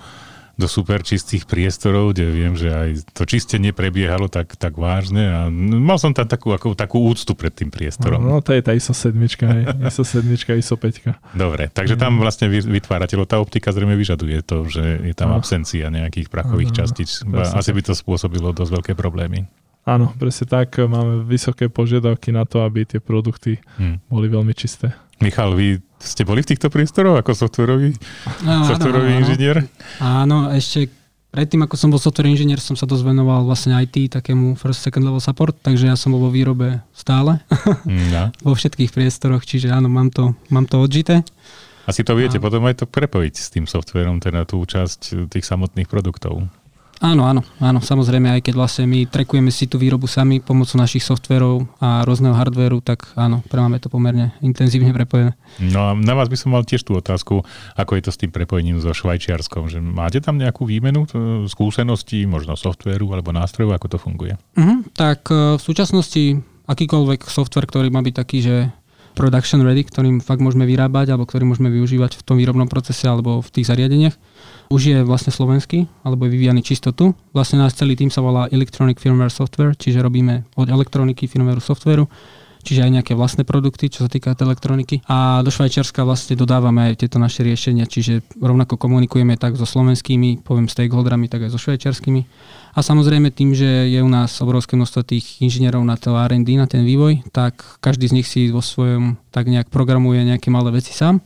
do 0.54 0.70
super 0.70 1.02
čistých 1.02 1.50
priestorov, 1.50 2.14
kde 2.14 2.30
viem, 2.30 2.54
že 2.54 2.70
aj 2.70 3.10
to 3.10 3.26
čistenie 3.26 3.74
prebiehalo 3.74 4.30
tak, 4.30 4.54
tak 4.54 4.78
vážne 4.78 5.24
a 5.26 5.40
mal 5.50 5.98
som 5.98 6.14
tam 6.14 6.30
takú, 6.30 6.54
ako, 6.54 6.78
takú 6.78 7.02
úctu 7.02 7.34
pred 7.34 7.50
tým 7.50 7.74
priestorom. 7.74 8.22
No, 8.22 8.38
no 8.38 8.44
to 8.44 8.54
je 8.54 8.62
tá 8.62 8.70
ISO 8.70 8.94
7, 8.94 9.18
ISO 9.90 10.06
7, 10.06 10.30
ISO 10.30 10.78
5. 10.78 11.34
Dobre, 11.34 11.74
takže 11.74 11.98
tam 11.98 12.22
vlastne 12.22 12.46
vytvárateľ, 12.50 13.26
tá 13.26 13.42
optika 13.42 13.74
zrejme 13.74 13.98
vyžaduje 13.98 14.46
to, 14.46 14.70
že 14.70 15.02
je 15.02 15.14
tam 15.14 15.34
no. 15.34 15.42
absencia 15.42 15.90
nejakých 15.90 16.30
prachových 16.30 16.70
no, 16.70 16.76
častíc. 16.78 17.10
Asi 17.26 17.74
by 17.74 17.82
to 17.82 17.92
spôsobilo 17.98 18.54
dosť 18.54 18.70
veľké 18.78 18.92
problémy. 18.94 19.50
Áno, 19.84 20.16
presne 20.16 20.48
tak. 20.48 20.80
Máme 20.80 21.28
vysoké 21.28 21.68
požiadavky 21.68 22.32
na 22.32 22.48
to, 22.48 22.64
aby 22.64 22.88
tie 22.88 23.04
produkty 23.04 23.60
hmm. 23.76 24.08
boli 24.08 24.32
veľmi 24.32 24.56
čisté. 24.56 24.96
Michal, 25.20 25.52
vy 25.54 25.78
ste 26.00 26.26
boli 26.26 26.42
v 26.42 26.50
týchto 26.52 26.68
priestoroch 26.68 27.20
ako 27.20 27.32
softwarový, 27.32 27.94
no, 28.44 28.66
softwarový 28.66 29.14
áno, 29.14 29.20
inžinier? 29.24 29.56
Áno, 30.02 30.50
ešte 30.50 30.90
predtým, 31.30 31.64
ako 31.64 31.74
som 31.78 31.88
bol 31.90 32.02
software 32.02 32.28
inžinier, 32.28 32.58
som 32.58 32.74
sa 32.74 32.84
dosť 32.84 33.14
venoval 33.14 33.46
vlastne 33.46 33.74
IT, 33.78 34.10
takému 34.12 34.58
first, 34.58 34.84
second 34.84 35.06
level 35.06 35.22
support, 35.22 35.54
takže 35.62 35.88
ja 35.90 35.96
som 35.96 36.12
bol 36.12 36.28
vo 36.28 36.30
výrobe 36.30 36.82
stále, 36.92 37.40
mm, 37.86 38.08
ja. 38.10 38.24
vo 38.46 38.52
všetkých 38.52 38.90
priestoroch, 38.90 39.46
čiže 39.46 39.70
áno, 39.70 39.86
mám 39.90 40.10
to, 40.10 40.34
mám 40.50 40.66
to 40.66 40.82
odžité. 40.82 41.26
Asi 41.84 42.00
to 42.04 42.16
viete 42.16 42.38
a... 42.38 42.42
potom 42.42 42.64
aj 42.64 42.84
to 42.84 42.86
prepojiť 42.88 43.34
s 43.34 43.48
tým 43.52 43.66
softverom, 43.68 44.20
teda 44.20 44.48
tú 44.48 44.60
časť 44.64 45.28
tých 45.28 45.44
samotných 45.44 45.88
produktov. 45.88 46.48
Áno, 47.02 47.26
áno, 47.26 47.42
áno, 47.58 47.82
samozrejme, 47.82 48.38
aj 48.38 48.40
keď 48.46 48.54
vlastne 48.54 48.84
my 48.86 49.10
trekujeme 49.10 49.50
si 49.50 49.66
tú 49.66 49.82
výrobu 49.82 50.06
sami 50.06 50.38
pomocou 50.38 50.78
našich 50.78 51.02
softverov 51.02 51.66
a 51.82 52.06
rôzneho 52.06 52.36
hardveru, 52.36 52.78
tak 52.78 53.10
áno, 53.18 53.42
pre 53.50 53.58
máme 53.58 53.82
to 53.82 53.90
pomerne 53.90 54.30
intenzívne 54.38 54.94
prepojené. 54.94 55.34
No 55.58 55.90
a 55.90 55.98
na 55.98 56.14
vás 56.14 56.30
by 56.30 56.38
som 56.38 56.54
mal 56.54 56.62
tiež 56.62 56.86
tú 56.86 56.94
otázku, 56.94 57.42
ako 57.74 57.92
je 57.98 58.02
to 58.06 58.10
s 58.14 58.20
tým 58.20 58.30
prepojením 58.30 58.78
so 58.78 58.94
Švajčiarskom, 58.94 59.66
že 59.66 59.82
máte 59.82 60.22
tam 60.22 60.38
nejakú 60.38 60.62
výmenu 60.62 61.06
skúseností, 61.50 62.30
možno 62.30 62.54
softveru 62.54 63.10
alebo 63.10 63.34
nástrojov, 63.34 63.74
ako 63.74 63.86
to 63.90 63.98
funguje? 63.98 64.32
Uh-huh, 64.54 64.86
tak 64.94 65.26
e, 65.34 65.58
v 65.58 65.62
súčasnosti 65.62 66.38
akýkoľvek 66.64 67.26
software, 67.28 67.68
ktorý 67.68 67.92
má 67.92 68.00
byť 68.00 68.14
taký, 68.14 68.38
že 68.40 68.56
production 69.14 69.62
ready, 69.62 69.86
ktorým 69.86 70.18
fakt 70.20 70.42
môžeme 70.42 70.66
vyrábať 70.66 71.14
alebo 71.14 71.24
ktorý 71.24 71.46
môžeme 71.46 71.70
využívať 71.70 72.18
v 72.18 72.22
tom 72.26 72.36
výrobnom 72.36 72.66
procese 72.66 73.06
alebo 73.06 73.38
v 73.40 73.48
tých 73.48 73.70
zariadeniach, 73.70 74.14
už 74.68 74.80
je 74.82 74.98
vlastne 75.06 75.30
slovenský, 75.30 75.86
alebo 76.02 76.26
je 76.26 76.34
vyvíjaný 76.34 76.66
čistotu. 76.66 77.14
Vlastne 77.30 77.62
náš 77.62 77.78
celý 77.78 77.94
tým 77.94 78.10
sa 78.10 78.20
volá 78.20 78.50
Electronic 78.50 78.98
Firmware 78.98 79.32
Software, 79.32 79.78
čiže 79.78 80.02
robíme 80.02 80.44
od 80.58 80.66
elektroniky 80.66 81.30
firmwareu 81.30 81.62
softwareu, 81.62 82.10
čiže 82.64 82.88
aj 82.88 82.92
nejaké 83.00 83.12
vlastné 83.12 83.44
produkty, 83.44 83.92
čo 83.92 84.04
sa 84.04 84.10
týka 84.10 84.32
elektroniky. 84.32 85.04
A 85.06 85.44
do 85.44 85.52
Švajčiarska 85.52 86.02
vlastne 86.02 86.34
dodávame 86.34 86.90
aj 86.90 87.04
tieto 87.04 87.20
naše 87.20 87.44
riešenia, 87.44 87.84
čiže 87.84 88.24
rovnako 88.40 88.80
komunikujeme 88.80 89.36
tak 89.36 89.60
so 89.60 89.68
slovenskými, 89.68 90.40
poviem 90.40 90.72
stakeholderami, 90.72 91.28
tak 91.28 91.46
aj 91.46 91.52
so 91.52 91.60
švajčiarskými. 91.60 92.24
A 92.74 92.82
samozrejme 92.82 93.30
tým, 93.30 93.54
že 93.54 93.86
je 93.86 94.00
u 94.02 94.10
nás 94.10 94.34
obrovské 94.42 94.74
množstvo 94.74 95.06
tých 95.06 95.38
inžinierov 95.44 95.86
na 95.86 95.94
to 95.94 96.16
R&D, 96.18 96.48
na 96.58 96.66
ten 96.66 96.82
vývoj, 96.82 97.22
tak 97.30 97.62
každý 97.78 98.10
z 98.10 98.14
nich 98.18 98.26
si 98.26 98.50
vo 98.50 98.64
svojom 98.64 99.20
tak 99.30 99.46
nejak 99.46 99.70
programuje 99.70 100.26
nejaké 100.26 100.50
malé 100.50 100.74
veci 100.74 100.90
sám 100.90 101.22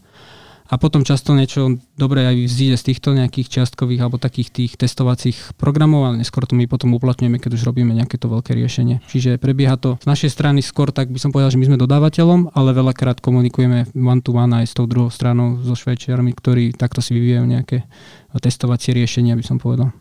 a 0.68 0.74
potom 0.76 1.00
často 1.00 1.32
niečo 1.32 1.80
dobré 1.96 2.28
aj 2.28 2.36
vzíde 2.44 2.76
z 2.76 2.86
týchto 2.92 3.16
nejakých 3.16 3.48
čiastkových 3.60 4.04
alebo 4.04 4.20
takých 4.20 4.52
tých 4.52 4.72
testovacích 4.76 5.56
programov, 5.56 6.04
ale 6.12 6.20
neskôr 6.20 6.44
to 6.44 6.52
my 6.52 6.68
potom 6.68 6.92
uplatňujeme, 6.92 7.40
keď 7.40 7.56
už 7.56 7.64
robíme 7.64 7.96
nejaké 7.96 8.20
to 8.20 8.28
veľké 8.28 8.52
riešenie. 8.52 9.00
Čiže 9.08 9.40
prebieha 9.40 9.80
to 9.80 9.96
z 9.98 10.06
našej 10.06 10.30
strany 10.30 10.60
skôr, 10.60 10.92
tak 10.92 11.08
by 11.08 11.16
som 11.16 11.32
povedal, 11.32 11.48
že 11.48 11.60
my 11.60 11.72
sme 11.72 11.80
dodávateľom, 11.80 12.52
ale 12.52 12.76
veľakrát 12.76 13.24
komunikujeme 13.24 13.88
one 13.96 14.20
to 14.20 14.36
one 14.36 14.52
aj 14.52 14.68
s 14.68 14.76
tou 14.76 14.84
druhou 14.84 15.08
stranou 15.08 15.64
so 15.64 15.72
Švajčiarmi, 15.72 16.36
ktorí 16.36 16.76
takto 16.76 17.00
si 17.00 17.16
vyvíjajú 17.16 17.44
nejaké 17.48 17.88
testovacie 18.36 18.92
riešenia, 18.92 19.34
by 19.34 19.44
som 19.44 19.56
povedal. 19.56 19.96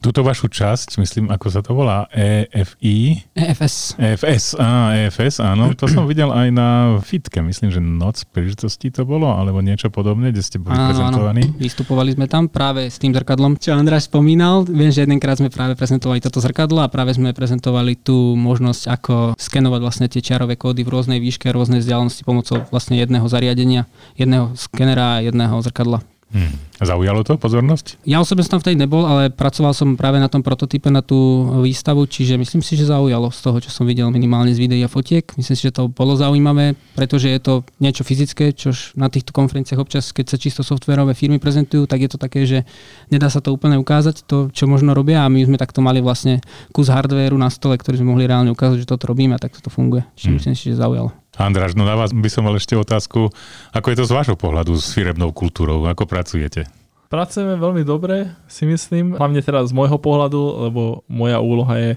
Túto 0.00 0.24
vašu 0.24 0.48
časť, 0.48 0.96
myslím, 0.96 1.28
ako 1.28 1.46
sa 1.52 1.60
to 1.60 1.76
volá, 1.76 2.08
EFI? 2.08 3.20
EFS. 3.36 4.00
EFS, 4.00 4.56
á, 4.56 4.96
EFS, 4.96 5.44
áno. 5.44 5.76
To 5.76 5.84
som 5.84 6.08
videl 6.08 6.32
aj 6.32 6.48
na 6.48 6.96
fitke, 7.04 7.44
myslím, 7.44 7.68
že 7.68 7.84
noc 7.84 8.24
príležitosti 8.32 8.88
to 8.88 9.04
bolo, 9.04 9.28
alebo 9.28 9.60
niečo 9.60 9.92
podobné, 9.92 10.32
kde 10.32 10.40
ste 10.40 10.56
boli 10.56 10.72
áno, 10.72 10.88
prezentovaní. 10.88 11.44
Áno. 11.44 11.60
Vystupovali 11.60 12.16
sme 12.16 12.32
tam 12.32 12.48
práve 12.48 12.88
s 12.88 12.96
tým 12.96 13.12
zrkadlom, 13.12 13.60
čo 13.60 13.76
Andráš 13.76 14.08
spomínal. 14.08 14.64
Viem, 14.64 14.88
že 14.88 15.04
jedenkrát 15.04 15.36
sme 15.36 15.52
práve 15.52 15.76
prezentovali 15.76 16.24
toto 16.24 16.40
zrkadlo 16.40 16.80
a 16.80 16.88
práve 16.88 17.12
sme 17.12 17.36
prezentovali 17.36 18.00
tú 18.00 18.40
možnosť, 18.40 18.82
ako 18.88 19.14
skenovať 19.36 19.80
vlastne 19.84 20.06
tie 20.08 20.24
čiarové 20.24 20.56
kódy 20.56 20.80
v 20.80 20.96
rôznej 20.96 21.20
výške, 21.20 21.52
rôznej 21.52 21.84
vzdialenosti 21.84 22.24
pomocou 22.24 22.64
vlastne 22.72 22.96
jedného 22.96 23.28
zariadenia, 23.28 23.84
jedného 24.16 24.56
skenera 24.56 25.20
a 25.20 25.24
jedného 25.28 25.60
zrkadla. 25.60 26.00
Hmm. 26.30 26.54
Zaujalo 26.80 27.26
to 27.26 27.34
pozornosť? 27.36 28.00
Ja 28.06 28.22
osobne 28.22 28.46
som 28.46 28.56
tam 28.56 28.62
vtedy 28.62 28.78
nebol, 28.78 29.02
ale 29.04 29.28
pracoval 29.28 29.74
som 29.74 29.98
práve 29.98 30.16
na 30.22 30.30
tom 30.30 30.40
prototype, 30.40 30.88
na 30.88 31.02
tú 31.04 31.44
výstavu, 31.60 32.06
čiže 32.06 32.40
myslím 32.40 32.62
si, 32.64 32.78
že 32.78 32.88
zaujalo 32.88 33.28
z 33.34 33.40
toho, 33.42 33.58
čo 33.60 33.68
som 33.68 33.84
videl 33.84 34.08
minimálne 34.08 34.54
z 34.54 34.62
videí 34.62 34.80
a 34.80 34.88
fotiek. 34.88 35.26
Myslím 35.36 35.58
si, 35.58 35.68
že 35.68 35.76
to 35.76 35.92
bolo 35.92 36.16
zaujímavé, 36.16 36.78
pretože 36.96 37.28
je 37.28 37.40
to 37.42 37.54
niečo 37.82 38.06
fyzické, 38.06 38.54
čo 38.56 38.72
na 38.96 39.12
týchto 39.12 39.34
konferenciách 39.34 39.82
občas, 39.82 40.14
keď 40.14 40.26
sa 40.32 40.36
čisto 40.40 40.62
softverové 40.64 41.12
firmy 41.18 41.36
prezentujú, 41.42 41.84
tak 41.84 42.06
je 42.06 42.10
to 42.14 42.18
také, 42.22 42.48
že 42.48 42.64
nedá 43.12 43.28
sa 43.28 43.44
to 43.44 43.52
úplne 43.52 43.76
ukázať, 43.76 44.24
to, 44.24 44.48
čo 44.54 44.64
možno 44.70 44.96
robia 44.96 45.26
a 45.26 45.28
my 45.28 45.44
sme 45.44 45.60
takto 45.60 45.84
mali 45.84 46.00
vlastne 46.00 46.40
kus 46.72 46.88
hardvéru 46.88 47.36
na 47.36 47.52
stole, 47.52 47.76
ktorý 47.76 48.00
sme 48.00 48.16
mohli 48.16 48.24
reálne 48.24 48.54
ukázať, 48.54 48.86
že 48.86 48.88
toto 48.88 49.10
robíme 49.10 49.36
a 49.36 49.42
takto 49.42 49.60
to 49.60 49.68
funguje. 49.68 50.06
Čiže 50.16 50.28
hmm. 50.32 50.36
myslím 50.40 50.54
si, 50.56 50.64
že 50.72 50.80
zaujalo. 50.80 51.19
Andráš, 51.38 51.78
no 51.78 51.86
na 51.86 51.94
vás 51.94 52.10
by 52.10 52.30
som 52.30 52.42
mal 52.42 52.58
ešte 52.58 52.74
otázku, 52.74 53.30
ako 53.70 53.86
je 53.92 53.96
to 54.02 54.04
z 54.08 54.12
vášho 54.12 54.36
pohľadu 54.36 54.74
s 54.74 54.90
firebnou 54.90 55.30
kultúrou, 55.30 55.86
ako 55.86 56.04
pracujete? 56.04 56.66
Pracujeme 57.10 57.58
veľmi 57.58 57.82
dobre, 57.82 58.34
si 58.46 58.66
myslím, 58.66 59.18
hlavne 59.18 59.42
teraz 59.42 59.70
z 59.70 59.74
môjho 59.74 59.98
pohľadu, 59.98 60.70
lebo 60.70 61.02
moja 61.10 61.42
úloha 61.42 61.74
je 61.78 61.92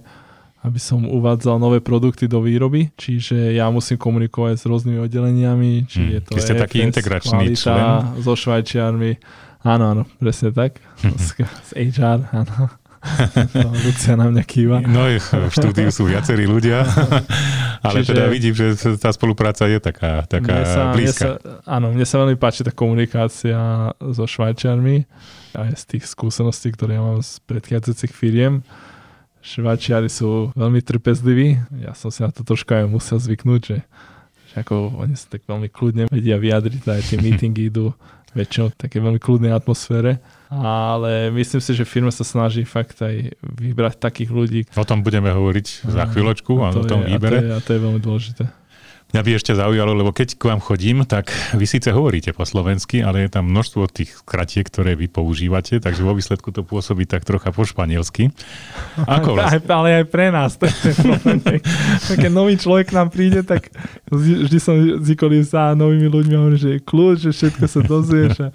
aby 0.64 0.80
som 0.80 1.04
uvádzal 1.04 1.60
nové 1.60 1.84
produkty 1.84 2.24
do 2.24 2.40
výroby, 2.40 2.88
čiže 2.96 3.52
ja 3.52 3.68
musím 3.68 4.00
komunikovať 4.00 4.56
s 4.56 4.64
rôznymi 4.64 5.04
oddeleniami, 5.04 5.84
či 5.92 6.00
hmm. 6.00 6.12
je 6.16 6.20
to 6.24 6.32
Vy 6.32 6.42
ste 6.42 6.56
EFS, 6.56 6.64
taký 6.64 6.78
integračný 6.88 7.52
kvalita, 7.52 7.60
člen. 7.60 8.24
so 8.24 8.34
Švajčiarmi. 8.40 9.12
Áno, 9.68 9.84
áno, 9.92 10.04
presne 10.24 10.56
tak. 10.56 10.80
z, 11.04 11.44
z 11.44 11.72
HR, 11.76 12.32
áno. 12.32 12.72
Lucia 13.86 14.16
na 14.16 14.32
mňa 14.32 14.44
kýva. 14.48 14.78
No, 14.84 15.08
v 15.12 15.52
štúdiu 15.52 15.92
sú 15.92 16.08
viacerí 16.08 16.48
ľudia, 16.48 16.88
ale 17.86 18.02
Čiže, 18.02 18.10
teda 18.16 18.24
vidím, 18.32 18.54
že 18.56 18.76
tá 18.96 19.12
spolupráca 19.12 19.68
je 19.68 19.80
taká, 19.84 20.24
taká 20.24 20.64
mne 20.64 20.66
sa, 20.66 20.82
blízka. 20.96 21.28
Mne 21.36 21.40
sa, 21.40 21.68
áno, 21.68 21.88
mne 21.92 22.06
sa 22.08 22.16
veľmi 22.24 22.38
páči 22.40 22.64
tá 22.64 22.72
komunikácia 22.72 23.92
so 24.00 24.24
Švajčiarmi 24.24 25.04
aj 25.54 25.70
z 25.78 25.84
tých 25.96 26.04
skúseností, 26.10 26.74
ktoré 26.74 26.98
ja 26.98 27.04
mám 27.04 27.20
z 27.22 27.44
predchádzajúcich 27.46 28.14
firiem. 28.16 28.66
Švajčiari 29.44 30.08
sú 30.08 30.56
veľmi 30.56 30.80
trpezliví. 30.80 31.60
Ja 31.84 31.92
som 31.92 32.10
si 32.10 32.24
na 32.24 32.32
to 32.32 32.48
trošku 32.48 32.72
aj 32.72 32.88
musel 32.88 33.20
zvyknúť, 33.20 33.62
že, 33.62 33.78
že 34.50 34.56
ako 34.64 35.04
oni 35.04 35.20
sa 35.20 35.28
tak 35.36 35.44
veľmi 35.44 35.68
kľudne 35.68 36.08
vedia 36.08 36.40
vyjadriť, 36.40 36.82
aj 36.88 37.04
tie 37.12 37.18
meetingy 37.24 37.68
idú 37.68 37.92
väčšinou 38.34 38.74
také 38.74 38.98
veľmi 39.02 39.22
kľudnej 39.22 39.54
atmosfére 39.54 40.22
ale 40.62 41.34
myslím 41.34 41.62
si, 41.64 41.72
že 41.74 41.88
firma 41.88 42.14
sa 42.14 42.22
snaží 42.22 42.62
fakt 42.62 43.02
aj 43.02 43.34
vybrať 43.42 43.98
takých 43.98 44.30
ľudí. 44.30 44.62
O 44.78 44.86
tom 44.86 45.02
budeme 45.02 45.34
hovoriť 45.34 45.90
za 45.90 46.06
chvíľočku, 46.14 46.54
a 46.62 46.70
o 46.70 46.86
tom 46.86 47.02
je, 47.02 47.16
výbere. 47.16 47.38
A 47.38 47.42
to, 47.42 47.46
je, 47.46 47.54
a 47.54 47.60
to 47.62 47.70
je 47.74 47.80
veľmi 47.82 48.02
dôležité. 48.04 48.44
Mňa 49.14 49.22
by 49.22 49.32
ešte 49.38 49.54
zaujalo, 49.54 49.94
lebo 49.94 50.10
keď 50.10 50.42
k 50.42 50.50
vám 50.50 50.58
chodím, 50.58 51.06
tak 51.06 51.30
vy 51.54 51.70
síce 51.70 51.94
hovoríte 51.94 52.34
po 52.34 52.50
slovensky, 52.50 53.06
ale 53.06 53.30
je 53.30 53.38
tam 53.38 53.46
množstvo 53.46 53.86
tých 53.86 54.10
kratiek, 54.26 54.66
ktoré 54.66 54.98
vy 54.98 55.06
používate, 55.06 55.78
takže 55.78 56.02
vo 56.02 56.18
výsledku 56.18 56.50
to 56.50 56.66
pôsobí 56.66 57.06
tak 57.06 57.22
trocha 57.22 57.54
po 57.54 57.62
španielsky. 57.62 58.34
Ako 58.98 59.38
vlastne? 59.38 59.62
ale 59.70 60.02
aj 60.02 60.06
pre 60.10 60.34
nás. 60.34 60.58
To 60.58 60.66
je 60.66 60.98
Keď 62.18 62.34
nový 62.34 62.58
človek 62.58 62.90
k 62.90 62.98
nám 62.98 63.14
príde, 63.14 63.46
tak 63.46 63.70
vždy 64.10 64.58
som 64.58 64.82
zvykol 64.82 65.46
sa 65.46 65.78
novými 65.78 66.10
ľuďmi 66.10 66.34
hovorím, 66.34 66.58
že 66.58 66.70
je 66.74 66.80
kľúč, 66.82 67.18
že 67.30 67.32
všetko 67.38 67.66
sa 67.70 67.80
dozvieš 67.86 68.36
a 68.42 68.48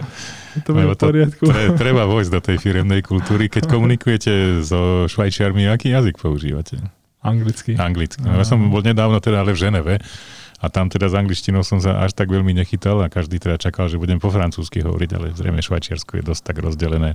to 0.66 0.74
bude 0.74 0.90
v 0.90 0.98
poriadku. 0.98 1.42
To, 1.46 1.54
tre, 1.54 1.64
treba 1.78 2.02
vojsť 2.02 2.30
do 2.34 2.40
tej 2.42 2.56
firemnej 2.58 3.06
kultúry. 3.06 3.46
Keď 3.46 3.70
komunikujete 3.70 4.66
so 4.66 5.06
švajčiarmi, 5.06 5.70
aký 5.70 5.94
jazyk 5.94 6.18
používate? 6.18 6.82
Anglicky. 7.22 7.78
Anglicky. 7.78 8.26
No, 8.26 8.34
ja 8.34 8.46
som 8.46 8.58
bol 8.70 8.82
nedávno 8.82 9.22
teda 9.22 9.46
ale 9.46 9.54
v 9.54 9.62
Ženeve 9.62 9.94
a 10.58 10.66
tam 10.66 10.90
teda 10.90 11.06
s 11.06 11.14
angličtinou 11.14 11.62
som 11.62 11.78
sa 11.78 12.02
až 12.02 12.18
tak 12.18 12.30
veľmi 12.30 12.50
nechytal 12.50 12.98
a 13.02 13.10
každý 13.10 13.38
teda 13.38 13.58
čakal, 13.62 13.86
že 13.86 13.98
budem 13.98 14.18
po 14.18 14.30
francúzsky 14.30 14.82
hovoriť, 14.82 15.10
ale 15.14 15.26
zrejme 15.34 15.62
Švajčiarsko 15.62 16.18
je 16.18 16.22
dosť 16.26 16.42
tak 16.42 16.56
rozdelené 16.58 17.14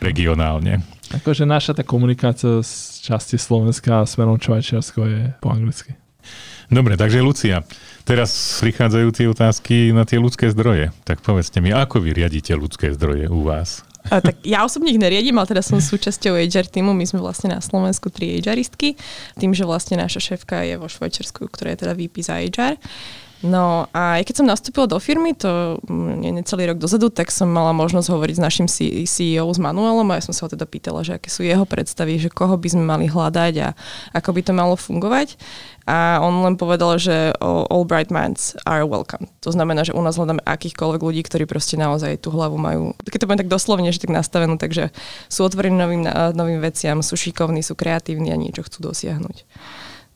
regionálne. 0.00 0.80
Akože 1.12 1.44
naša 1.44 1.76
tá 1.76 1.84
komunikácia 1.84 2.64
z 2.64 3.04
časti 3.04 3.36
Slovenska 3.36 4.04
a 4.04 4.08
smerom 4.08 4.40
Švajčiarsko 4.40 5.00
je 5.04 5.20
po 5.40 5.52
anglicky. 5.52 5.96
Dobre, 6.68 7.00
takže 7.00 7.24
Lucia, 7.24 7.64
teraz 8.04 8.60
prichádzajú 8.60 9.08
tie 9.16 9.26
otázky 9.32 9.74
na 9.96 10.04
tie 10.04 10.20
ľudské 10.20 10.52
zdroje. 10.52 10.92
Tak 11.08 11.24
povedzte 11.24 11.64
mi, 11.64 11.72
ako 11.72 12.04
vy 12.04 12.12
riadíte 12.12 12.52
ľudské 12.52 12.92
zdroje 12.92 13.24
u 13.32 13.40
vás? 13.40 13.87
Tak 14.08 14.40
ja 14.42 14.64
osobne 14.64 14.90
ich 14.90 15.00
neriadím, 15.00 15.36
ale 15.36 15.48
teda 15.48 15.62
som 15.62 15.78
súčasťou 15.78 16.34
HR 16.34 16.66
týmu. 16.68 16.96
My 16.96 17.04
sme 17.04 17.20
vlastne 17.20 17.52
na 17.52 17.60
Slovensku 17.60 18.08
tri 18.08 18.40
HRistky. 18.40 18.96
Tým, 19.36 19.52
že 19.52 19.68
vlastne 19.68 20.00
naša 20.00 20.20
šéfka 20.20 20.64
je 20.64 20.80
vo 20.80 20.88
Švajčiarsku, 20.88 21.46
ktorá 21.52 21.76
je 21.76 21.80
teda 21.84 21.92
VP 21.94 22.14
za 22.24 22.40
HR. 22.40 22.74
No 23.38 23.86
a 23.94 24.18
keď 24.26 24.42
som 24.42 24.50
nastúpila 24.50 24.90
do 24.90 24.98
firmy, 24.98 25.30
to 25.30 25.78
nie 25.86 26.34
necelý 26.34 26.74
rok 26.74 26.82
dozadu, 26.82 27.06
tak 27.06 27.30
som 27.30 27.46
mala 27.46 27.70
možnosť 27.70 28.10
hovoriť 28.10 28.34
s 28.34 28.42
našim 28.42 28.66
CEO, 29.06 29.46
s 29.46 29.62
Manuelom 29.62 30.10
a 30.10 30.18
ja 30.18 30.26
som 30.26 30.34
sa 30.34 30.46
ho 30.46 30.50
teda 30.50 30.66
pýtala, 30.66 31.06
že 31.06 31.14
aké 31.14 31.30
sú 31.30 31.46
jeho 31.46 31.62
predstavy, 31.62 32.18
že 32.18 32.34
koho 32.34 32.58
by 32.58 32.66
sme 32.66 32.82
mali 32.82 33.06
hľadať 33.06 33.54
a 33.62 33.78
ako 34.10 34.34
by 34.34 34.40
to 34.42 34.52
malo 34.58 34.74
fungovať. 34.74 35.38
A 35.88 36.20
on 36.20 36.44
len 36.44 36.60
povedal, 36.60 37.00
že 37.00 37.32
all 37.40 37.88
bright 37.88 38.12
minds 38.12 38.52
are 38.68 38.84
welcome. 38.84 39.24
To 39.40 39.48
znamená, 39.48 39.88
že 39.88 39.96
u 39.96 40.04
nás 40.04 40.20
hľadáme 40.20 40.44
akýchkoľvek 40.44 41.00
ľudí, 41.00 41.24
ktorí 41.24 41.48
proste 41.48 41.80
naozaj 41.80 42.20
tú 42.20 42.28
hlavu 42.28 42.60
majú, 42.60 42.92
keď 43.08 43.24
to 43.24 43.26
poviem 43.26 43.40
tak 43.40 43.48
doslovne, 43.48 43.88
že 43.88 44.04
tak 44.04 44.12
nastavenú, 44.12 44.60
takže 44.60 44.92
sú 45.32 45.48
otvorení 45.48 45.80
novým, 45.80 46.04
novým 46.36 46.60
veciam, 46.60 47.00
sú 47.00 47.16
šikovní, 47.16 47.64
sú 47.64 47.72
kreatívni 47.72 48.28
a 48.28 48.36
niečo 48.36 48.68
chcú 48.68 48.92
dosiahnuť. 48.92 49.48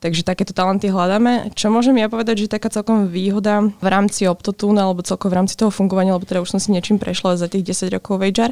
Takže 0.02 0.26
takéto 0.26 0.50
talenty 0.50 0.91
hľadáme. 0.91 1.55
Čo 1.55 1.71
môžem 1.71 1.95
ja 1.95 2.11
povedať, 2.11 2.45
že 2.45 2.50
taká 2.50 2.67
celkom 2.69 3.07
výhoda 3.07 3.71
v 3.71 3.87
rámci 3.87 4.26
Optotune 4.26 4.83
alebo 4.83 4.99
celkovo 5.07 5.31
v 5.31 5.38
rámci 5.38 5.55
toho 5.55 5.71
fungovania, 5.71 6.19
lebo 6.19 6.26
teda 6.26 6.43
už 6.43 6.52
som 6.52 6.61
si 6.61 6.75
niečím 6.75 6.99
prešla 6.99 7.38
za 7.38 7.47
tých 7.47 7.71
10 7.71 7.97
rokov 7.97 8.19
Vajar, 8.19 8.50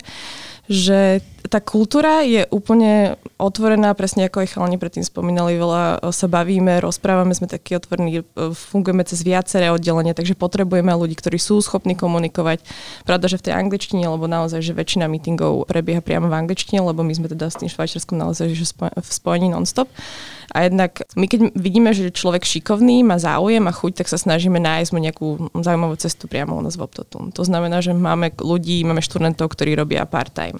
že 0.70 1.18
tá 1.50 1.58
kultúra 1.58 2.22
je 2.22 2.46
úplne 2.54 3.18
otvorená, 3.34 3.90
presne 3.98 4.30
ako 4.30 4.46
aj 4.46 4.54
chalani 4.54 4.78
predtým 4.78 5.02
spomínali, 5.02 5.58
veľa 5.58 5.98
sa 6.14 6.30
bavíme, 6.30 6.78
rozprávame, 6.78 7.34
sme 7.34 7.50
takí 7.50 7.74
otvorení, 7.74 8.22
fungujeme 8.54 9.02
cez 9.02 9.26
viaceré 9.26 9.74
oddelenia, 9.74 10.14
takže 10.14 10.38
potrebujeme 10.38 10.94
ľudí, 10.94 11.18
ktorí 11.18 11.42
sú 11.42 11.58
schopní 11.58 11.98
komunikovať. 11.98 12.62
Pravda, 13.02 13.26
že 13.26 13.42
v 13.42 13.50
tej 13.50 13.54
angličtine, 13.58 14.06
lebo 14.06 14.30
naozaj, 14.30 14.62
že 14.62 14.70
väčšina 14.70 15.10
meetingov 15.10 15.66
prebieha 15.66 15.98
priamo 15.98 16.30
v 16.30 16.38
angličtine, 16.38 16.86
lebo 16.86 17.02
my 17.02 17.18
sme 17.18 17.26
teda 17.26 17.50
s 17.50 17.58
tým 17.58 17.66
švajčiarskom 17.66 18.14
naozaj 18.14 18.54
že 18.54 18.70
v 18.78 19.10
spojení 19.10 19.50
non-stop. 19.50 19.90
A 20.50 20.66
jednak 20.66 21.02
my 21.14 21.26
keď 21.30 21.54
vidíme, 21.54 21.90
že 21.94 22.10
človek 22.10 22.42
šikovný, 22.42 23.06
má 23.06 23.18
záujem 23.18 23.62
a 23.66 23.72
chuť, 23.74 24.02
tak 24.02 24.10
sa 24.10 24.18
snažíme 24.18 24.58
nájsť 24.58 24.90
mu 24.90 24.98
nejakú 24.98 25.26
zaujímavú 25.62 25.94
cestu 25.98 26.26
priamo 26.26 26.58
u 26.58 26.62
nás 26.62 26.74
v 26.74 26.84
Optotun. 26.86 27.30
To 27.34 27.42
znamená, 27.46 27.78
že 27.82 27.94
máme 27.94 28.34
ľudí, 28.34 28.82
máme 28.82 29.02
študentov, 29.02 29.50
ktorí 29.54 29.78
robia 29.78 30.06
part-time. 30.10 30.59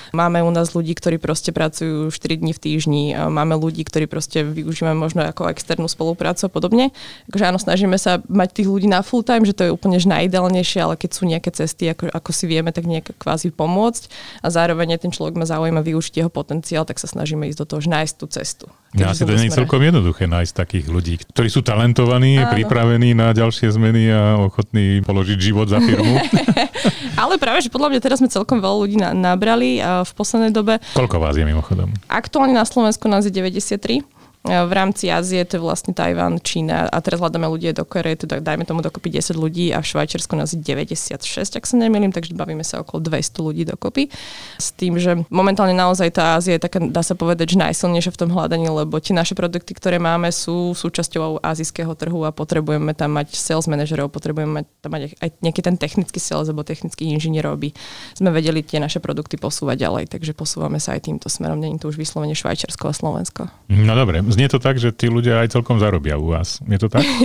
Máme 0.11 0.43
u 0.43 0.51
nás 0.51 0.75
ľudí, 0.75 0.91
ktorí 0.91 1.17
proste 1.17 1.55
pracujú 1.55 2.11
4 2.11 2.43
dní 2.43 2.51
v 2.51 2.59
týždni, 2.59 3.03
máme 3.31 3.55
ľudí, 3.55 3.87
ktorí 3.87 4.11
proste 4.11 4.43
využívame 4.43 4.99
možno 4.99 5.23
ako 5.23 5.47
externú 5.47 5.87
spoluprácu 5.87 6.47
a 6.47 6.51
podobne. 6.51 6.85
Takže 7.31 7.43
áno, 7.47 7.57
snažíme 7.57 7.95
sa 7.95 8.19
mať 8.27 8.61
tých 8.61 8.67
ľudí 8.67 8.91
na 8.91 9.01
full 9.01 9.23
time, 9.23 9.47
že 9.47 9.55
to 9.55 9.67
je 9.67 9.71
úplne 9.71 9.97
najideálnejšie, 9.97 10.79
ale 10.83 10.99
keď 10.99 11.09
sú 11.15 11.23
nejaké 11.23 11.49
cesty, 11.55 11.87
ako, 11.91 12.11
ako 12.11 12.29
si 12.35 12.45
vieme, 12.45 12.75
tak 12.75 12.83
nejak 12.83 13.15
kvázi 13.15 13.55
pomôcť 13.55 14.11
a 14.43 14.47
zároveň 14.51 14.99
ten 14.99 15.15
človek 15.15 15.39
má 15.39 15.47
záujem 15.47 15.79
využiť 15.79 16.13
jeho 16.25 16.31
potenciál, 16.31 16.83
tak 16.83 16.99
sa 16.99 17.07
snažíme 17.07 17.47
ísť 17.47 17.63
do 17.63 17.65
toho, 17.65 17.79
že 17.79 17.89
nájsť 17.89 18.15
tú 18.19 18.25
cestu. 18.27 18.65
Ja, 18.91 19.15
asi 19.15 19.23
to 19.23 19.31
nie 19.31 19.47
je 19.47 19.55
celkom 19.55 19.79
jednoduché 19.79 20.27
nájsť 20.27 20.51
takých 20.51 20.85
ľudí, 20.91 21.15
ktorí 21.31 21.47
sú 21.47 21.63
talentovaní, 21.63 22.43
Áno. 22.43 22.51
pripravení 22.51 23.15
na 23.15 23.31
ďalšie 23.31 23.71
zmeny 23.71 24.11
a 24.11 24.35
ochotní 24.35 24.99
položiť 25.07 25.39
život 25.39 25.71
za 25.71 25.79
firmu. 25.79 26.19
Ale 27.21 27.39
práve, 27.39 27.63
že 27.63 27.71
podľa 27.71 27.95
mňa 27.95 27.99
teraz 28.03 28.19
sme 28.19 28.27
celkom 28.27 28.59
veľa 28.59 28.77
ľudí 28.83 28.97
na, 28.99 29.15
nabrali 29.15 29.79
a 29.79 30.00
v 30.03 30.13
poslednej 30.13 30.51
dobe. 30.51 30.77
Koľko 30.93 31.17
vás 31.21 31.35
je 31.37 31.45
mimochodom? 31.45 31.91
Aktuálne 32.07 32.55
na 32.55 32.65
Slovensku 32.67 33.07
nás 33.07 33.25
je 33.27 33.31
93 33.33 34.20
v 34.41 34.73
rámci 34.73 35.05
Ázie 35.13 35.45
to 35.45 35.57
je 35.57 35.61
vlastne 35.61 35.93
Tajván, 35.93 36.41
Čína 36.41 36.89
a 36.89 36.97
teraz 37.05 37.21
hľadáme 37.21 37.45
ľudí 37.45 37.69
do 37.77 37.85
Korei, 37.85 38.17
teda 38.17 38.41
dajme 38.41 38.65
tomu 38.65 38.81
dokopy 38.81 39.21
10 39.21 39.37
ľudí 39.37 39.69
a 39.69 39.85
v 39.85 39.85
Švajčiarsku 39.85 40.33
nás 40.33 40.57
je 40.57 40.59
96, 40.65 41.61
ak 41.61 41.63
sa 41.69 41.75
nemýlim, 41.77 42.09
takže 42.09 42.33
bavíme 42.33 42.65
sa 42.65 42.81
okolo 42.81 43.05
200 43.05 43.37
ľudí 43.37 43.63
dokopy. 43.69 44.09
S 44.57 44.73
tým, 44.73 44.97
že 44.97 45.21
momentálne 45.29 45.77
naozaj 45.77 46.09
tá 46.17 46.41
Ázia 46.41 46.57
je 46.57 46.65
taká, 46.65 46.81
dá 46.81 47.05
sa 47.05 47.13
povedať, 47.13 47.53
že 47.53 47.61
najsilnejšia 47.61 48.17
v 48.17 48.19
tom 48.25 48.29
hľadaní, 48.33 48.65
lebo 48.65 48.97
tie 48.97 49.13
naše 49.13 49.37
produkty, 49.37 49.77
ktoré 49.77 50.01
máme, 50.01 50.33
sú 50.33 50.73
súčasťou 50.73 51.45
azijského 51.45 51.93
trhu 51.93 52.25
a 52.25 52.33
potrebujeme 52.33 52.97
tam 52.97 53.21
mať 53.21 53.37
sales 53.37 53.69
manažerov, 53.69 54.09
potrebujeme 54.09 54.65
tam 54.81 54.89
mať 54.89 55.21
aj 55.21 55.29
nejaký 55.45 55.61
ten 55.61 55.77
technický 55.77 56.17
sales 56.17 56.49
alebo 56.49 56.65
technický 56.65 57.13
inžinierov, 57.13 57.61
aby 57.61 57.77
sme 58.17 58.33
vedeli 58.33 58.65
tie 58.65 58.81
naše 58.81 58.97
produkty 58.97 59.37
posúvať 59.37 59.85
ďalej. 59.85 60.03
Takže 60.17 60.33
posúvame 60.33 60.81
sa 60.81 60.97
aj 60.97 61.05
týmto 61.05 61.29
smerom, 61.29 61.61
není 61.61 61.77
to 61.77 61.93
už 61.93 62.01
vyslovene 62.01 62.33
Švajčiarsko 62.33 62.89
a 62.89 62.93
Slovensko. 62.97 63.41
No 63.69 63.93
dobre, 63.93 64.30
Znie 64.31 64.47
to 64.47 64.63
tak, 64.63 64.79
že 64.79 64.95
tí 64.95 65.11
ľudia 65.11 65.43
aj 65.43 65.59
celkom 65.59 65.77
zarobia 65.77 66.15
u 66.15 66.31
vás. 66.31 66.63
Je 66.63 66.79
to 66.79 66.87
tak? 66.87 67.03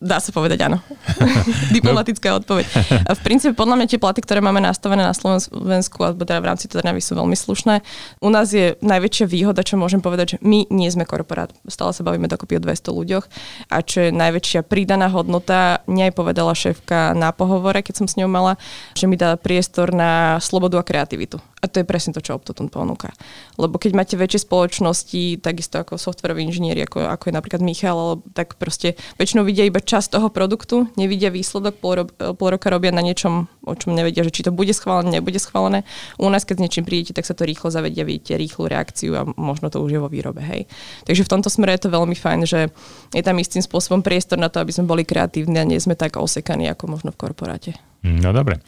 Dá 0.00 0.16
sa 0.16 0.32
povedať 0.32 0.64
áno. 0.64 0.80
Diplomatická 1.76 2.32
no. 2.32 2.40
odpoveď. 2.40 2.64
A 3.04 3.12
v 3.12 3.20
princípe 3.20 3.52
podľa 3.52 3.76
mňa 3.76 3.86
tie 3.92 4.00
platy, 4.00 4.24
ktoré 4.24 4.40
máme 4.40 4.56
nastavené 4.56 5.04
na 5.04 5.12
Slovensku, 5.12 6.00
alebo 6.00 6.24
teda 6.24 6.40
v 6.40 6.48
rámci 6.48 6.72
Trnavy 6.72 7.04
sú 7.04 7.12
veľmi 7.20 7.36
slušné. 7.36 7.84
U 8.24 8.32
nás 8.32 8.48
je 8.48 8.80
najväčšia 8.80 9.28
výhoda, 9.28 9.60
čo 9.60 9.76
môžem 9.76 10.00
povedať, 10.00 10.26
že 10.34 10.36
my 10.40 10.72
nie 10.72 10.88
sme 10.88 11.04
korporát. 11.04 11.52
Stále 11.68 11.92
sa 11.92 12.00
bavíme 12.00 12.32
dokopy 12.32 12.56
o 12.56 12.64
200 12.64 12.96
ľuďoch. 12.96 13.24
A 13.68 13.84
čo 13.84 14.08
je 14.08 14.16
najväčšia 14.16 14.64
pridaná 14.64 15.12
hodnota, 15.12 15.84
nej 15.84 16.16
povedala 16.16 16.56
šéfka 16.56 17.12
na 17.12 17.36
pohovore, 17.36 17.84
keď 17.84 18.00
som 18.00 18.08
s 18.08 18.16
ňou 18.16 18.32
mala, 18.32 18.56
že 18.96 19.04
mi 19.04 19.20
dá 19.20 19.36
priestor 19.36 19.92
na 19.92 20.40
slobodu 20.40 20.80
a 20.80 20.84
kreativitu. 20.84 21.44
A 21.60 21.68
to 21.68 21.84
je 21.84 21.84
presne 21.84 22.16
to, 22.16 22.24
čo 22.24 22.40
Optotun 22.40 22.72
ponúka. 22.72 23.12
Lebo 23.60 23.76
keď 23.76 23.92
máte 23.92 24.14
väčšie 24.16 24.48
spoločnosti, 24.48 25.44
takisto 25.44 25.76
ako 25.76 26.00
softwaroví 26.00 26.40
inžinieri, 26.40 26.88
ako, 26.88 27.04
ako 27.04 27.28
je 27.28 27.34
napríklad 27.36 27.60
Michal, 27.60 28.24
tak 28.32 28.56
proste 28.56 28.96
väčšinou 29.20 29.44
vidia 29.44 29.68
iba 29.68 29.76
časť 29.76 30.16
toho 30.16 30.32
produktu, 30.32 30.88
nevidia 30.96 31.28
výsledok, 31.28 31.76
pol, 31.76 31.92
ro- 32.00 32.12
pol 32.32 32.48
roka 32.56 32.72
robia 32.72 32.96
na 32.96 33.04
niečom, 33.04 33.44
o 33.60 33.76
čom 33.76 33.92
nevedia, 33.92 34.24
že 34.24 34.32
či 34.32 34.40
to 34.40 34.56
bude 34.56 34.72
schválené, 34.72 35.20
nebude 35.20 35.36
schválené. 35.36 35.84
U 36.16 36.32
nás, 36.32 36.48
keď 36.48 36.56
s 36.58 36.64
niečím 36.64 36.84
prídete, 36.88 37.12
tak 37.12 37.28
sa 37.28 37.36
to 37.36 37.44
rýchlo 37.44 37.68
zavedia, 37.68 38.08
vidíte 38.08 38.40
rýchlu 38.40 38.64
reakciu 38.64 39.12
a 39.20 39.28
možno 39.36 39.68
to 39.68 39.84
už 39.84 39.90
je 39.92 40.00
vo 40.00 40.08
výrobe. 40.08 40.40
Hej. 40.40 40.64
Takže 41.04 41.28
v 41.28 41.32
tomto 41.36 41.52
smere 41.52 41.76
je 41.76 41.84
to 41.84 41.92
veľmi 41.92 42.16
fajn, 42.16 42.40
že 42.48 42.72
je 43.12 43.22
tam 43.22 43.36
istým 43.36 43.60
spôsobom 43.60 44.00
priestor 44.00 44.40
na 44.40 44.48
to, 44.48 44.64
aby 44.64 44.72
sme 44.72 44.88
boli 44.88 45.04
kreatívni 45.04 45.60
a 45.60 45.68
nie 45.68 45.76
sme 45.76 45.92
tak 45.92 46.16
osekaní 46.16 46.72
ako 46.72 46.96
možno 46.96 47.12
v 47.12 47.20
korporáte. 47.20 47.76
No 48.00 48.32
dobre. 48.32 48.64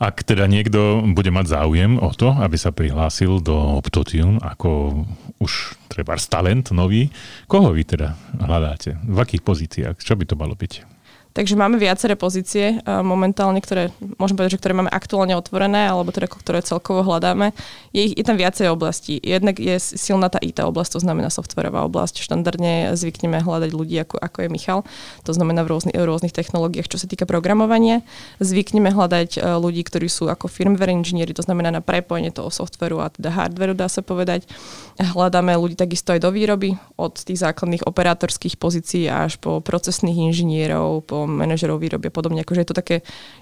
Ak 0.00 0.24
teda 0.24 0.48
niekto 0.48 1.04
bude 1.12 1.28
mať 1.28 1.60
záujem 1.60 2.00
o 2.00 2.08
to, 2.16 2.32
aby 2.32 2.56
sa 2.56 2.72
prihlásil 2.72 3.44
do 3.44 3.76
Optotune 3.76 4.40
ako 4.40 5.04
už 5.44 5.76
treba 5.92 6.16
talent 6.16 6.72
nový, 6.72 7.12
koho 7.44 7.76
vy 7.76 7.84
teda 7.84 8.16
hľadáte? 8.40 8.96
V 9.04 9.18
akých 9.20 9.44
pozíciách? 9.44 9.96
Čo 10.00 10.16
by 10.16 10.24
to 10.24 10.40
malo 10.40 10.56
byť? 10.56 10.99
Takže 11.30 11.54
máme 11.54 11.78
viaceré 11.78 12.18
pozície 12.18 12.82
momentálne, 12.82 13.62
ktoré, 13.62 13.94
môžem 14.18 14.34
povedať, 14.34 14.58
že 14.58 14.60
ktoré 14.66 14.74
máme 14.74 14.90
aktuálne 14.90 15.38
otvorené, 15.38 15.86
alebo 15.86 16.10
teda 16.10 16.26
ktoré 16.26 16.58
celkovo 16.58 17.06
hľadáme. 17.06 17.54
Je, 17.94 18.10
je 18.10 18.24
tam 18.26 18.34
viacej 18.34 18.66
oblasti. 18.66 19.22
Jednak 19.22 19.62
je 19.62 19.78
silná 19.78 20.26
tá 20.26 20.42
IT 20.42 20.58
oblasť, 20.58 20.98
to 20.98 21.00
znamená 21.06 21.30
softverová 21.30 21.86
oblasť. 21.86 22.18
Štandardne 22.26 22.98
zvykneme 22.98 23.38
hľadať 23.46 23.70
ľudí, 23.70 23.94
ako, 24.02 24.18
ako 24.18 24.38
je 24.42 24.48
Michal, 24.50 24.80
to 25.22 25.30
znamená 25.30 25.62
v, 25.62 25.70
rôzny, 25.70 25.92
v 25.94 26.02
rôznych 26.02 26.34
technológiách, 26.34 26.90
čo 26.90 26.98
sa 26.98 27.06
týka 27.06 27.30
programovania. 27.30 28.02
Zvykneme 28.42 28.90
hľadať 28.90 29.38
e, 29.38 29.54
ľudí, 29.54 29.86
ktorí 29.86 30.10
sú 30.10 30.26
ako 30.26 30.50
firmware 30.50 30.90
inžinieri, 30.90 31.30
to 31.30 31.46
znamená 31.46 31.70
na 31.70 31.78
prepojenie 31.78 32.34
toho 32.34 32.50
softveru 32.50 33.06
a 33.06 33.14
teda 33.14 33.30
hardveru, 33.30 33.78
dá 33.78 33.86
sa 33.86 34.02
povedať. 34.02 34.50
Hľadáme 34.98 35.54
ľudí 35.54 35.78
takisto 35.78 36.10
aj 36.10 36.26
do 36.26 36.34
výroby, 36.34 36.74
od 36.98 37.14
tých 37.14 37.38
základných 37.38 37.86
operátorských 37.86 38.58
pozícií 38.58 39.06
až 39.06 39.38
po 39.38 39.62
procesných 39.62 40.34
inžinierov, 40.34 41.06
po 41.06 41.29
manažerov 41.38 41.78
výroby 41.78 42.10
a 42.10 42.14
podobne. 42.14 42.40
Akože 42.42 42.66
je 42.66 42.68
to, 42.68 42.76
také, 42.76 42.96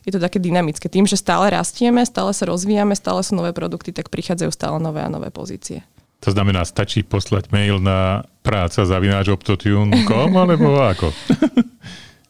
je 0.05 0.13
to 0.13 0.21
také 0.21 0.37
dynamické. 0.37 0.89
Tým, 0.93 1.09
že 1.09 1.17
stále 1.17 1.49
rastieme, 1.49 2.05
stále 2.05 2.37
sa 2.37 2.45
rozvíjame, 2.45 2.93
stále 2.93 3.25
sú 3.25 3.37
nové 3.37 3.57
produkty, 3.57 3.91
tak 3.91 4.13
prichádzajú 4.13 4.51
stále 4.53 4.77
nové 4.77 5.01
a 5.01 5.09
nové 5.09 5.33
pozície. 5.33 5.83
To 6.27 6.35
znamená, 6.35 6.67
stačí 6.67 7.07
poslať 7.07 7.55
mail 7.55 7.79
na 7.79 8.27
práca 8.43 8.83
zavináč 8.83 9.31
optotune.com 9.31 10.31
alebo 10.43 10.83
ako? 10.83 11.15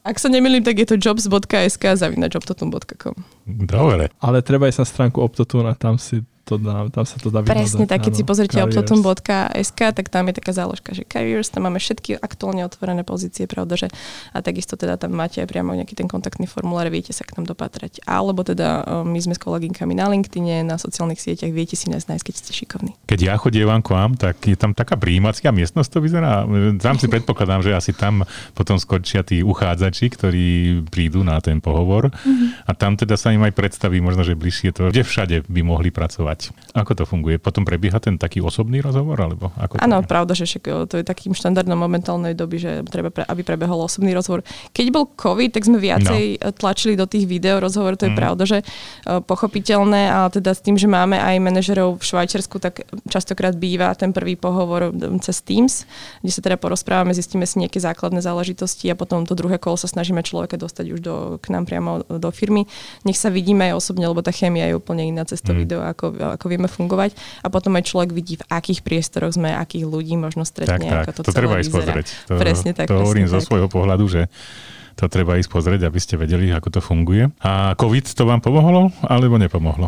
Ak 0.05 0.17
sa 0.17 0.33
nemýlim, 0.33 0.65
tak 0.65 0.81
je 0.81 0.87
to 0.89 0.97
jobs.sk 0.97 1.85
zavinač 1.97 2.33
optotune.com. 2.37 3.17
Dobre. 3.45 4.09
Ale 4.21 4.41
treba 4.41 4.69
ísť 4.69 4.81
na 4.81 4.89
stránku 4.89 5.19
Optotune 5.21 5.69
a 5.69 5.77
tam 5.77 6.01
si 6.01 6.25
to 6.49 6.57
dá, 6.57 6.89
tam 6.89 7.05
sa 7.05 7.21
to 7.21 7.29
dá 7.29 7.45
Presne 7.45 7.85
tak, 7.85 8.09
keď 8.09 8.13
si 8.17 8.25
pozrite 8.25 8.57
optotum.sk, 8.65 9.81
tak 9.93 10.07
tam 10.09 10.33
je 10.33 10.35
taká 10.41 10.57
záložka, 10.57 10.97
že 10.97 11.05
careers, 11.05 11.53
tam 11.53 11.69
máme 11.69 11.77
všetky 11.77 12.17
aktuálne 12.17 12.65
otvorené 12.65 13.05
pozície, 13.05 13.45
pravda, 13.45 13.77
že 13.77 13.89
a 14.33 14.41
takisto 14.41 14.81
teda 14.81 14.97
tam 14.97 15.13
máte 15.13 15.45
aj 15.45 15.49
priamo 15.53 15.77
nejaký 15.77 15.93
ten 15.93 16.09
kontaktný 16.09 16.49
formulár, 16.49 16.89
viete 16.89 17.13
sa 17.13 17.29
k 17.29 17.37
nám 17.37 17.45
dopatrať. 17.45 18.01
Alebo 18.09 18.41
teda 18.41 18.89
um, 18.89 19.13
my 19.13 19.21
sme 19.21 19.37
s 19.37 19.41
koleginkami 19.43 19.93
na 19.93 20.09
LinkedIne, 20.09 20.65
na 20.65 20.81
sociálnych 20.81 21.21
sieťach, 21.21 21.53
viete 21.53 21.77
si 21.77 21.93
nás 21.93 22.09
nájsť, 22.09 22.25
keď 22.25 22.35
ste 22.41 22.53
šikovní. 22.65 22.93
Keď 23.05 23.21
ja 23.21 23.35
chodievam 23.37 23.85
k 23.85 23.93
vám, 23.93 24.17
tak 24.17 24.41
je 24.49 24.57
tam 24.57 24.73
taká 24.73 24.97
príjímacia 24.97 25.53
miestnosť, 25.53 25.89
to 25.93 25.99
vyzerá. 26.01 26.49
Tam 26.81 26.97
si 26.97 27.11
predpokladám, 27.11 27.61
že 27.61 27.77
asi 27.77 27.93
tam 27.93 28.25
potom 28.57 28.81
skončia 28.81 29.21
tí 29.21 29.45
uchádzači, 29.45 30.07
ktorí 30.15 30.47
prídu 30.89 31.27
na 31.27 31.37
ten 31.45 31.61
pohovor 31.61 32.09
mm-hmm. 32.09 32.65
a 32.65 32.71
tam 32.73 32.95
teda 32.97 33.19
sa 33.19 33.35
im 33.35 33.45
aj 33.45 33.53
predstaví 33.53 33.99
možno, 34.01 34.23
že 34.23 34.39
bližšie 34.39 34.71
to, 34.73 34.89
kde 34.89 35.03
všade 35.03 35.37
by 35.51 35.61
mohli 35.67 35.91
pracovať 35.91 36.38
vyrábať. 36.39 36.77
Ako 36.79 36.95
to 36.95 37.05
funguje? 37.09 37.43
Potom 37.43 37.67
prebieha 37.67 37.99
ten 37.99 38.15
taký 38.15 38.39
osobný 38.39 38.79
rozhovor? 38.79 39.19
Alebo 39.19 39.51
ako 39.59 39.83
Áno, 39.83 39.99
pravda, 40.07 40.39
že 40.39 40.47
však 40.47 40.87
to 40.87 40.95
je 41.01 41.05
takým 41.05 41.35
štandardom 41.35 41.75
momentálnej 41.75 42.39
doby, 42.39 42.63
že 42.63 42.73
treba, 42.87 43.11
pre, 43.11 43.27
aby 43.27 43.43
prebehol 43.43 43.83
osobný 43.83 44.15
rozhovor. 44.15 44.47
Keď 44.71 44.87
bol 44.95 45.11
COVID, 45.11 45.51
tak 45.51 45.67
sme 45.67 45.83
viacej 45.83 46.39
no. 46.39 46.55
tlačili 46.55 46.95
do 46.95 47.09
tých 47.11 47.27
video 47.27 47.59
rozhovorov, 47.59 47.99
to 47.99 48.07
je 48.07 48.15
mm. 48.15 48.21
pravda, 48.21 48.45
že 48.47 48.59
pochopiteľné, 49.27 50.03
a 50.13 50.19
teda 50.31 50.55
s 50.55 50.63
tým, 50.63 50.79
že 50.79 50.87
máme 50.87 51.19
aj 51.19 51.35
manažerov 51.43 51.99
v 51.99 52.05
Švajčiarsku, 52.05 52.57
tak 52.63 52.87
častokrát 53.11 53.59
býva 53.59 53.91
ten 53.99 54.15
prvý 54.15 54.39
pohovor 54.39 54.95
cez 55.25 55.43
Teams, 55.43 55.89
kde 56.23 56.33
sa 56.33 56.41
teda 56.45 56.57
porozprávame, 56.61 57.17
zistíme 57.17 57.49
si 57.49 57.59
nejaké 57.59 57.83
základné 57.83 58.23
záležitosti 58.23 58.87
a 58.93 58.95
potom 58.95 59.27
to 59.27 59.35
druhé 59.35 59.59
kolo 59.59 59.75
sa 59.75 59.91
snažíme 59.91 60.23
človeka 60.23 60.61
dostať 60.61 60.87
už 60.95 61.01
do, 61.03 61.15
k 61.43 61.51
nám 61.51 61.67
priamo 61.67 62.05
do 62.07 62.31
firmy. 62.31 62.69
Nech 63.03 63.19
sa 63.19 63.33
vidíme 63.33 63.73
aj 63.73 63.75
osobne, 63.81 64.07
lebo 64.07 64.23
tá 64.23 64.31
chémia 64.31 64.71
je 64.71 64.79
úplne 64.79 65.03
iná 65.09 65.27
cez 65.27 65.43
to 65.43 65.51
mm. 65.51 65.59
video, 65.59 65.81
ako, 65.83 66.15
ako 66.35 66.47
vieme 66.51 66.69
fungovať. 66.69 67.17
A 67.43 67.49
potom 67.49 67.77
aj 67.79 67.89
človek 67.89 68.11
vidí, 68.13 68.37
v 68.41 68.45
akých 68.49 68.85
priestoroch 68.85 69.35
sme, 69.35 69.55
akých 69.55 69.85
ľudí 69.89 70.15
možno 70.19 70.45
stretne, 70.45 70.89
tak, 70.89 71.09
ako 71.09 71.11
to, 71.17 71.21
to 71.25 71.33
treba 71.33 71.61
ísť 71.61 71.73
pozrieť. 71.73 72.07
To, 72.29 72.35
presne 72.37 72.71
tak. 72.77 72.87
To 72.91 73.01
hovorím 73.01 73.27
presne 73.29 73.41
zo 73.41 73.47
svojho 73.47 73.69
pohľadu, 73.71 74.05
že 74.09 74.23
to 74.99 75.07
treba 75.07 75.39
ísť 75.39 75.51
pozrieť, 75.51 75.87
aby 75.87 75.99
ste 76.03 76.19
vedeli, 76.19 76.51
ako 76.51 76.69
to 76.75 76.81
funguje. 76.83 77.31
A 77.39 77.79
COVID 77.79 78.07
to 78.19 78.27
vám 78.27 78.43
pomohlo, 78.43 78.91
alebo 79.07 79.39
nepomohlo? 79.39 79.87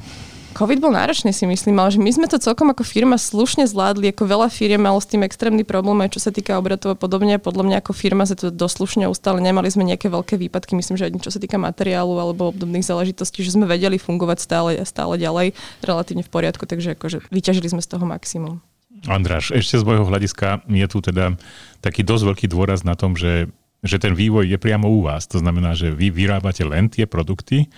COVID 0.61 0.77
bol 0.77 0.92
náročný 0.92 1.33
si 1.33 1.49
myslím, 1.49 1.81
ale 1.81 1.88
že 1.88 2.05
my 2.05 2.12
sme 2.12 2.29
to 2.29 2.37
celkom 2.37 2.68
ako 2.68 2.85
firma 2.85 3.16
slušne 3.16 3.64
zvládli, 3.64 4.12
ako 4.12 4.29
veľa 4.29 4.53
firiem 4.53 4.85
malo 4.85 5.01
s 5.01 5.09
tým 5.09 5.25
extrémny 5.25 5.64
problém, 5.64 6.05
aj 6.05 6.12
čo 6.12 6.20
sa 6.20 6.29
týka 6.29 6.61
obratov 6.61 6.92
a 6.92 7.01
podobne. 7.01 7.40
Podľa 7.40 7.64
mňa 7.64 7.77
ako 7.81 7.96
firma 7.96 8.29
sa 8.29 8.37
to 8.37 8.53
doslušne 8.53 9.09
ustále, 9.09 9.40
nemali 9.40 9.73
sme 9.73 9.88
nejaké 9.88 10.12
veľké 10.12 10.37
výpadky, 10.37 10.77
myslím, 10.77 11.01
že 11.01 11.09
aj 11.09 11.25
čo 11.25 11.33
sa 11.33 11.40
týka 11.40 11.57
materiálu 11.57 12.12
alebo 12.12 12.53
obdobných 12.53 12.85
záležitostí, 12.85 13.40
že 13.40 13.57
sme 13.57 13.64
vedeli 13.64 13.96
fungovať 13.96 14.37
stále, 14.37 14.70
stále 14.85 15.16
ďalej, 15.16 15.57
relatívne 15.81 16.20
v 16.20 16.29
poriadku, 16.29 16.68
takže 16.68 16.92
akože 16.92 17.25
vyťažili 17.33 17.73
sme 17.73 17.81
z 17.81 17.96
toho 17.96 18.05
maximum. 18.05 18.61
Andráš, 19.09 19.57
ešte 19.57 19.81
z 19.81 19.85
môjho 19.88 20.05
hľadiska 20.05 20.68
je 20.68 20.87
tu 20.92 21.01
teda 21.01 21.40
taký 21.81 22.05
dosť 22.05 22.37
veľký 22.37 22.46
dôraz 22.53 22.85
na 22.85 23.01
tom, 23.01 23.16
že, 23.16 23.49
že 23.81 23.96
ten 23.96 24.12
vývoj 24.12 24.44
je 24.44 24.61
priamo 24.61 24.92
u 24.92 25.09
vás. 25.09 25.25
To 25.33 25.40
znamená, 25.40 25.73
že 25.73 25.88
vy 25.88 26.12
vyrábate 26.12 26.68
len 26.68 26.92
tie 26.92 27.09
produkty, 27.09 27.73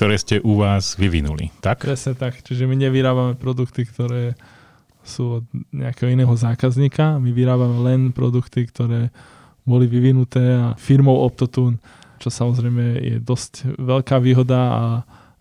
ktoré 0.00 0.16
ste 0.16 0.40
u 0.40 0.56
vás 0.56 0.96
vyvinuli, 0.96 1.52
tak? 1.60 1.84
Presne 1.84 2.16
tak, 2.16 2.40
čiže 2.40 2.64
my 2.64 2.72
nevyrábame 2.72 3.36
produkty, 3.36 3.84
ktoré 3.84 4.32
sú 5.04 5.44
od 5.44 5.44
nejakého 5.76 6.08
iného 6.08 6.32
zákazníka, 6.32 7.20
my 7.20 7.28
vyrábame 7.28 7.84
len 7.84 8.00
produkty, 8.08 8.64
ktoré 8.64 9.12
boli 9.68 9.84
vyvinuté 9.84 10.56
a 10.56 10.72
firmou 10.80 11.20
Optotune, 11.20 11.76
čo 12.16 12.32
samozrejme 12.32 12.96
je 12.96 13.16
dosť 13.20 13.76
veľká 13.76 14.16
výhoda 14.24 14.60
a 14.72 14.84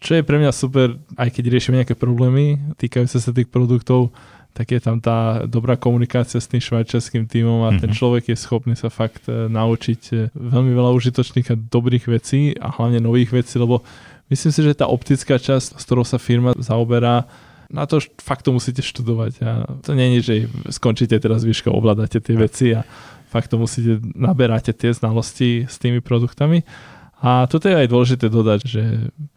čo 0.04 0.20
je 0.20 0.28
pre 0.28 0.36
mňa 0.36 0.52
super, 0.52 1.00
aj 1.16 1.32
keď 1.32 1.44
riešime 1.56 1.80
nejaké 1.80 1.96
problémy 1.96 2.76
týkajúce 2.76 3.16
sa 3.16 3.32
tých 3.32 3.48
produktov, 3.48 4.12
tak 4.52 4.76
je 4.76 4.84
tam 4.84 5.00
tá 5.00 5.48
dobrá 5.48 5.80
komunikácia 5.80 6.36
s 6.36 6.52
tým 6.52 6.60
švajčiarským 6.60 7.32
týmom 7.32 7.64
a 7.64 7.72
mm-hmm. 7.72 7.80
ten 7.80 7.92
mhm. 7.92 7.96
človek 7.96 8.24
je 8.28 8.36
schopný 8.36 8.76
sa 8.76 8.92
fakt 8.92 9.24
e, 9.32 9.48
naučiť 9.48 10.02
e, 10.12 10.16
veľmi 10.36 10.76
veľa 10.76 10.92
užitočných 11.00 11.48
a 11.48 11.56
dobrých 11.56 12.12
vecí 12.12 12.60
a 12.60 12.76
hlavne 12.76 13.00
nových 13.00 13.40
vecí, 13.40 13.56
lebo 13.56 13.88
Myslím 14.30 14.52
si, 14.54 14.62
že 14.62 14.78
tá 14.78 14.86
optická 14.86 15.42
časť, 15.42 15.78
s 15.78 15.84
ktorou 15.84 16.06
sa 16.06 16.22
firma 16.22 16.54
zaoberá, 16.58 17.26
na 17.70 17.86
to 17.86 18.02
fakt 18.18 18.46
to 18.46 18.54
musíte 18.54 18.82
študovať. 18.82 19.34
A 19.46 19.50
to 19.86 19.94
je, 19.94 20.22
že 20.22 20.36
skončíte 20.74 21.18
teraz 21.22 21.46
výškou, 21.46 21.70
ovládate 21.70 22.18
tie 22.18 22.36
veci 22.38 22.74
a 22.74 22.82
fakt 23.30 23.54
to 23.54 23.62
musíte, 23.62 24.02
naberáte 24.18 24.74
tie 24.74 24.90
znalosti 24.90 25.70
s 25.70 25.78
tými 25.78 26.02
produktami. 26.02 26.66
A 27.20 27.46
toto 27.46 27.70
je 27.70 27.76
aj 27.78 27.92
dôležité 27.92 28.26
dodať, 28.32 28.60
že 28.66 28.84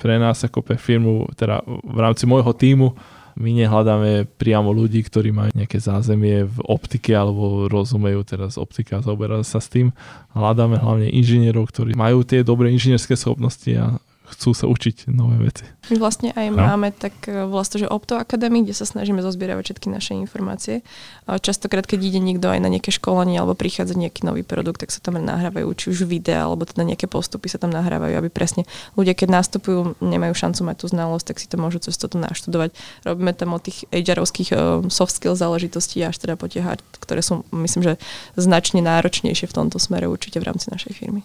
pre 0.00 0.16
nás 0.16 0.40
ako 0.40 0.64
pre 0.64 0.78
firmu, 0.81 1.28
teda 1.35 1.61
v 1.66 1.98
rámci 1.98 2.24
môjho 2.24 2.55
týmu, 2.57 2.94
my 3.33 3.50
nehľadáme 3.64 4.28
priamo 4.37 4.76
ľudí, 4.76 5.00
ktorí 5.00 5.33
majú 5.33 5.50
nejaké 5.57 5.81
zázemie 5.81 6.44
v 6.44 6.59
optike 6.68 7.16
alebo 7.16 7.64
rozumejú 7.64 8.28
teraz 8.28 8.61
optika 8.61 9.00
a 9.00 9.05
zaoberajú 9.05 9.40
sa 9.40 9.57
s 9.57 9.72
tým. 9.72 9.88
Hľadáme 10.37 10.76
hlavne 10.76 11.09
inžinierov, 11.09 11.72
ktorí 11.72 11.96
majú 11.96 12.28
tie 12.28 12.44
dobré 12.44 12.68
inžinierské 12.68 13.16
schopnosti 13.16 13.72
a 13.72 13.96
chcú 14.32 14.56
sa 14.56 14.66
učiť 14.66 15.12
nové 15.12 15.48
veci. 15.52 15.68
My 15.92 16.00
vlastne 16.00 16.32
aj 16.32 16.46
no. 16.50 16.58
máme 16.58 16.88
tak 16.94 17.12
e, 17.28 17.44
vlastne, 17.44 17.84
že 17.84 17.90
Opto 17.90 18.16
Academy, 18.16 18.64
kde 18.64 18.72
sa 18.72 18.88
snažíme 18.88 19.20
zozbieravať 19.20 19.62
všetky 19.68 19.88
naše 19.92 20.16
informácie. 20.16 20.80
Častokrát, 21.28 21.86
keď 21.86 22.00
ide 22.02 22.20
niekto 22.22 22.50
aj 22.50 22.58
na 22.58 22.72
nejaké 22.72 22.90
školenie 22.90 23.38
alebo 23.38 23.54
prichádza 23.54 23.94
nejaký 23.94 24.26
nový 24.26 24.42
produkt, 24.42 24.82
tak 24.82 24.90
sa 24.90 24.98
tam 24.98 25.20
nahrávajú 25.20 25.68
či 25.76 25.94
už 25.94 26.08
videa 26.08 26.48
alebo 26.48 26.66
teda 26.66 26.82
nejaké 26.82 27.06
postupy 27.06 27.46
sa 27.46 27.60
tam 27.60 27.70
nahrávajú, 27.70 28.18
aby 28.18 28.30
presne 28.32 28.66
ľudia, 28.98 29.14
keď 29.14 29.42
nastupujú, 29.42 29.98
nemajú 30.02 30.34
šancu 30.34 30.60
mať 30.66 30.76
tú 30.82 30.86
znalosť, 30.90 31.26
tak 31.30 31.36
si 31.38 31.46
to 31.46 31.56
môžu 31.60 31.78
cez 31.82 31.94
toto 31.98 32.16
naštudovať. 32.18 32.74
Robíme 33.06 33.36
tam 33.36 33.54
od 33.54 33.62
tých 33.62 33.84
HR-ovských 33.92 34.50
e, 34.50 34.56
soft 34.88 35.14
skill 35.18 35.36
záležitostí 35.38 36.00
až 36.02 36.18
teda 36.18 36.34
po 36.38 36.48
tie 36.48 36.64
hard, 36.64 36.82
ktoré 37.02 37.20
sú, 37.20 37.44
myslím, 37.52 37.82
že 37.84 37.94
značne 38.38 38.80
náročnejšie 38.80 39.46
v 39.50 39.56
tomto 39.56 39.76
smere 39.82 40.08
určite 40.08 40.40
v 40.40 40.48
rámci 40.48 40.70
našej 40.70 40.94
firmy. 40.94 41.22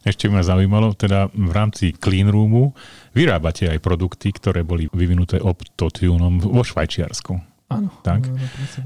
Ešte 0.00 0.32
by 0.32 0.40
ma 0.40 0.42
zaujímalo, 0.42 0.96
teda 0.96 1.28
v 1.28 1.52
rámci 1.52 1.92
Clean 1.92 2.24
Roomu 2.24 2.72
vyrábate 3.12 3.68
aj 3.68 3.84
produkty, 3.84 4.32
ktoré 4.32 4.64
boli 4.64 4.88
vyvinuté 4.96 5.36
Optotunom 5.36 6.40
vo 6.40 6.64
Švajčiarsku. 6.64 7.36
Áno. 7.70 7.92
Tak? 8.02 8.26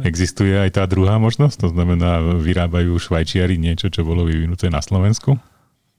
Existuje 0.04 0.52
aj 0.58 0.76
tá 0.76 0.84
druhá 0.84 1.16
možnosť, 1.16 1.56
to 1.56 1.68
znamená, 1.72 2.20
vyrábajú 2.20 2.98
Švajčiari 2.98 3.56
niečo, 3.56 3.88
čo 3.88 4.04
bolo 4.04 4.26
vyvinuté 4.28 4.68
na 4.68 4.82
Slovensku? 4.82 5.40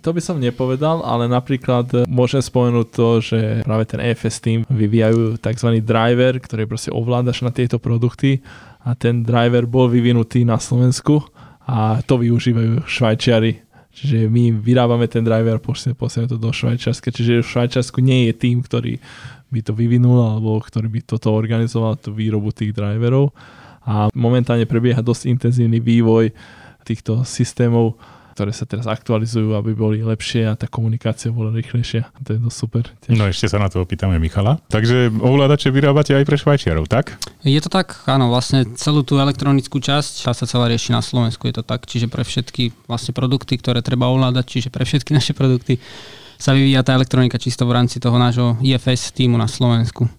To 0.05 0.13
by 0.13 0.21
som 0.21 0.37
nepovedal, 0.37 1.01
ale 1.01 1.25
napríklad 1.25 2.05
môžem 2.05 2.37
spomenúť 2.37 2.87
to, 2.93 3.09
že 3.25 3.39
práve 3.65 3.89
ten 3.89 3.97
EFS 3.97 4.37
team 4.37 4.61
vyvíjajú 4.69 5.41
tzv. 5.41 5.81
driver, 5.81 6.37
ktorý 6.37 6.69
proste 6.69 6.93
ovládaš 6.93 7.41
na 7.41 7.49
tieto 7.49 7.81
produkty 7.81 8.45
a 8.85 8.93
ten 8.93 9.25
driver 9.25 9.65
bol 9.65 9.89
vyvinutý 9.89 10.45
na 10.45 10.61
Slovensku 10.61 11.25
a 11.65 12.05
to 12.05 12.21
využívajú 12.21 12.85
Švajčiari 12.85 13.64
Čiže 13.95 14.27
my 14.27 14.51
vyrábame 14.59 15.07
ten 15.07 15.23
driver 15.23 15.55
posielame 15.63 16.27
to 16.27 16.35
do 16.35 16.51
Švajčiarska. 16.51 17.15
Čiže 17.15 17.39
v 17.39 17.47
Švajčiarsku 17.47 18.03
nie 18.03 18.27
je 18.27 18.33
tým, 18.35 18.59
ktorý 18.59 18.99
by 19.47 19.59
to 19.63 19.71
vyvinul 19.71 20.19
alebo 20.19 20.59
ktorý 20.59 20.91
by 20.91 20.99
toto 21.07 21.31
organizoval, 21.31 21.95
tú 21.95 22.11
výrobu 22.11 22.51
tých 22.51 22.75
driverov. 22.75 23.31
A 23.87 24.11
momentálne 24.11 24.67
prebieha 24.67 24.99
dosť 24.99 25.31
intenzívny 25.31 25.79
vývoj 25.79 26.35
týchto 26.83 27.23
systémov 27.23 27.95
ktoré 28.35 28.51
sa 28.51 28.67
teraz 28.67 28.83
aktualizujú, 28.83 29.55
aby 29.55 29.71
boli 29.71 30.03
lepšie 30.03 30.43
a 30.43 30.59
tá 30.59 30.67
komunikácia 30.67 31.31
bola 31.31 31.55
rýchlejšia. 31.55 32.11
To 32.27 32.35
je 32.35 32.39
dosť 32.43 32.57
super. 32.59 32.83
Tiež. 32.99 33.15
No 33.15 33.31
ešte 33.31 33.47
sa 33.47 33.63
na 33.63 33.71
to 33.71 33.79
opýtame 33.79 34.19
Michala. 34.19 34.59
Takže 34.67 35.07
ovládače 35.07 35.71
vyrábate 35.71 36.11
aj 36.11 36.27
pre 36.27 36.35
Švajčiarov, 36.35 36.91
tak? 36.91 37.15
Je 37.47 37.55
to 37.63 37.71
tak, 37.71 37.95
áno, 38.11 38.27
vlastne 38.27 38.67
celú 38.75 39.07
tú 39.07 39.15
elektronickú 39.23 39.79
časť 39.79 40.27
tá 40.27 40.35
sa 40.35 40.43
celá 40.43 40.67
rieši 40.67 40.91
na 40.91 40.99
Slovensku, 40.99 41.47
je 41.47 41.55
to 41.55 41.63
tak, 41.63 41.87
čiže 41.87 42.11
pre 42.11 42.27
všetky 42.27 42.75
vlastne 42.91 43.15
produkty, 43.15 43.55
ktoré 43.55 43.79
treba 43.79 44.11
ovládať, 44.11 44.45
čiže 44.51 44.67
pre 44.67 44.83
všetky 44.83 45.15
naše 45.15 45.31
produkty 45.31 45.79
sa 46.35 46.51
vyvíja 46.51 46.83
tá 46.83 46.91
elektronika 46.99 47.39
čisto 47.39 47.63
v 47.63 47.79
rámci 47.79 48.03
toho 48.03 48.19
nášho 48.19 48.59
IFS 48.59 49.15
týmu 49.15 49.39
na 49.39 49.47
Slovensku. 49.47 50.11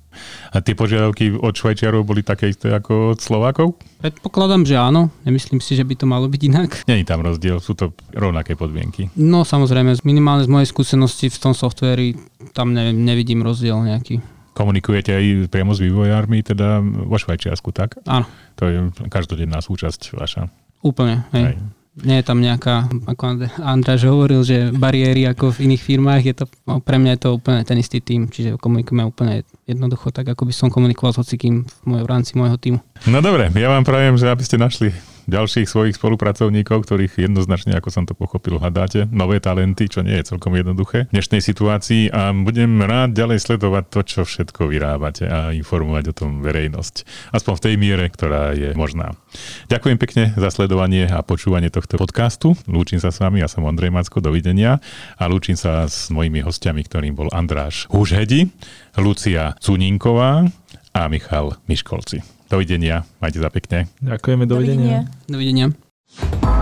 A 0.52 0.60
tie 0.60 0.74
požiadavky 0.76 1.36
od 1.36 1.54
Švajčiarov 1.54 2.06
boli 2.06 2.22
také 2.22 2.52
isté 2.52 2.72
ako 2.72 3.16
od 3.16 3.18
Slovákov? 3.18 3.76
Predpokladám, 4.00 4.64
že 4.64 4.76
áno. 4.76 5.08
Nemyslím 5.24 5.60
si, 5.60 5.76
že 5.76 5.84
by 5.84 5.94
to 5.96 6.06
malo 6.06 6.26
byť 6.26 6.42
inak. 6.46 6.70
Není 6.90 7.04
tam 7.04 7.24
rozdiel, 7.24 7.58
sú 7.58 7.72
to 7.76 7.96
rovnaké 8.12 8.54
podmienky. 8.54 9.08
No 9.16 9.46
samozrejme, 9.46 9.96
minimálne 10.06 10.44
z 10.44 10.52
mojej 10.52 10.68
skúsenosti 10.68 11.32
v 11.32 11.38
tom 11.40 11.52
softveri 11.52 12.16
tam 12.52 12.72
ne, 12.76 12.92
nevidím 12.92 13.44
rozdiel 13.44 13.76
nejaký. 13.82 14.20
Komunikujete 14.56 15.12
aj 15.12 15.52
priamo 15.52 15.76
s 15.76 15.84
vývojármi, 15.84 16.40
teda 16.40 16.80
vo 16.80 17.16
Švajčiarsku, 17.20 17.76
tak? 17.76 18.00
Áno. 18.08 18.24
To 18.56 18.64
je 18.64 18.78
každodenná 19.12 19.60
súčasť 19.60 20.16
vaša. 20.16 20.48
Úplne, 20.80 21.28
hej. 21.36 21.44
Aj 21.52 21.56
nie 22.04 22.20
je 22.20 22.24
tam 22.28 22.44
nejaká, 22.44 22.92
ako 23.08 23.48
Andráš 23.56 24.04
hovoril, 24.04 24.44
že 24.44 24.68
bariéry 24.68 25.24
ako 25.32 25.56
v 25.56 25.72
iných 25.72 25.82
firmách, 25.82 26.22
je 26.28 26.34
to, 26.36 26.44
no, 26.68 26.84
pre 26.84 27.00
mňa 27.00 27.16
je 27.16 27.20
to 27.24 27.30
úplne 27.40 27.60
ten 27.64 27.80
istý 27.80 28.04
tým, 28.04 28.28
čiže 28.28 28.60
komunikujeme 28.60 29.08
úplne 29.08 29.48
jednoducho 29.64 30.12
tak, 30.12 30.28
ako 30.28 30.44
by 30.44 30.52
som 30.52 30.68
komunikoval 30.68 31.16
s 31.16 31.20
hocikým 31.24 31.64
v, 31.64 31.88
v 32.04 32.08
rámci 32.08 32.36
môjho 32.36 32.60
týmu. 32.60 32.78
No 33.08 33.24
dobre, 33.24 33.48
ja 33.56 33.72
vám 33.72 33.88
prajem, 33.88 34.20
že 34.20 34.28
aby 34.28 34.44
ste 34.44 34.60
našli 34.60 34.92
ďalších 35.26 35.66
svojich 35.66 35.98
spolupracovníkov, 35.98 36.86
ktorých 36.86 37.18
jednoznačne, 37.26 37.74
ako 37.74 37.90
som 37.90 38.04
to 38.06 38.14
pochopil, 38.14 38.58
hľadáte. 38.62 39.10
Nové 39.10 39.42
talenty, 39.42 39.90
čo 39.90 40.02
nie 40.06 40.16
je 40.18 40.30
celkom 40.34 40.54
jednoduché 40.54 41.10
v 41.10 41.18
dnešnej 41.18 41.42
situácii 41.42 42.14
a 42.14 42.30
budem 42.32 42.82
rád 42.82 43.14
ďalej 43.14 43.42
sledovať 43.42 43.84
to, 43.90 44.00
čo 44.06 44.20
všetko 44.22 44.70
vyrábate 44.70 45.26
a 45.26 45.50
informovať 45.52 46.04
o 46.10 46.14
tom 46.14 46.30
verejnosť. 46.40 47.06
Aspoň 47.34 47.52
v 47.58 47.64
tej 47.66 47.74
miere, 47.76 48.04
ktorá 48.06 48.54
je 48.54 48.70
možná. 48.78 49.18
Ďakujem 49.66 49.98
pekne 49.98 50.24
za 50.38 50.48
sledovanie 50.54 51.10
a 51.10 51.20
počúvanie 51.26 51.68
tohto 51.68 51.98
podcastu. 51.98 52.54
Lúčim 52.70 53.02
sa 53.02 53.10
s 53.10 53.18
vami, 53.18 53.42
ja 53.42 53.50
som 53.50 53.66
Ondrej 53.66 53.90
Macko, 53.90 54.22
dovidenia 54.22 54.78
a 55.18 55.24
lúčim 55.26 55.58
sa 55.58 55.90
s 55.90 56.08
mojimi 56.08 56.40
hostiami, 56.40 56.86
ktorým 56.86 57.18
bol 57.18 57.28
Andráš 57.34 57.90
Húžhedi, 57.90 58.48
Lucia 58.96 59.58
Cuninková 59.58 60.46
a 60.96 61.02
Michal 61.10 61.58
Miškolci. 61.68 62.35
Dovidenia. 62.46 63.02
Majte 63.18 63.42
za 63.42 63.50
pekne. 63.50 63.90
Ďakujeme, 64.02 64.46
dovidenia. 64.46 65.06
Dovidenia. 65.26 65.66
dovidenia. 65.70 66.55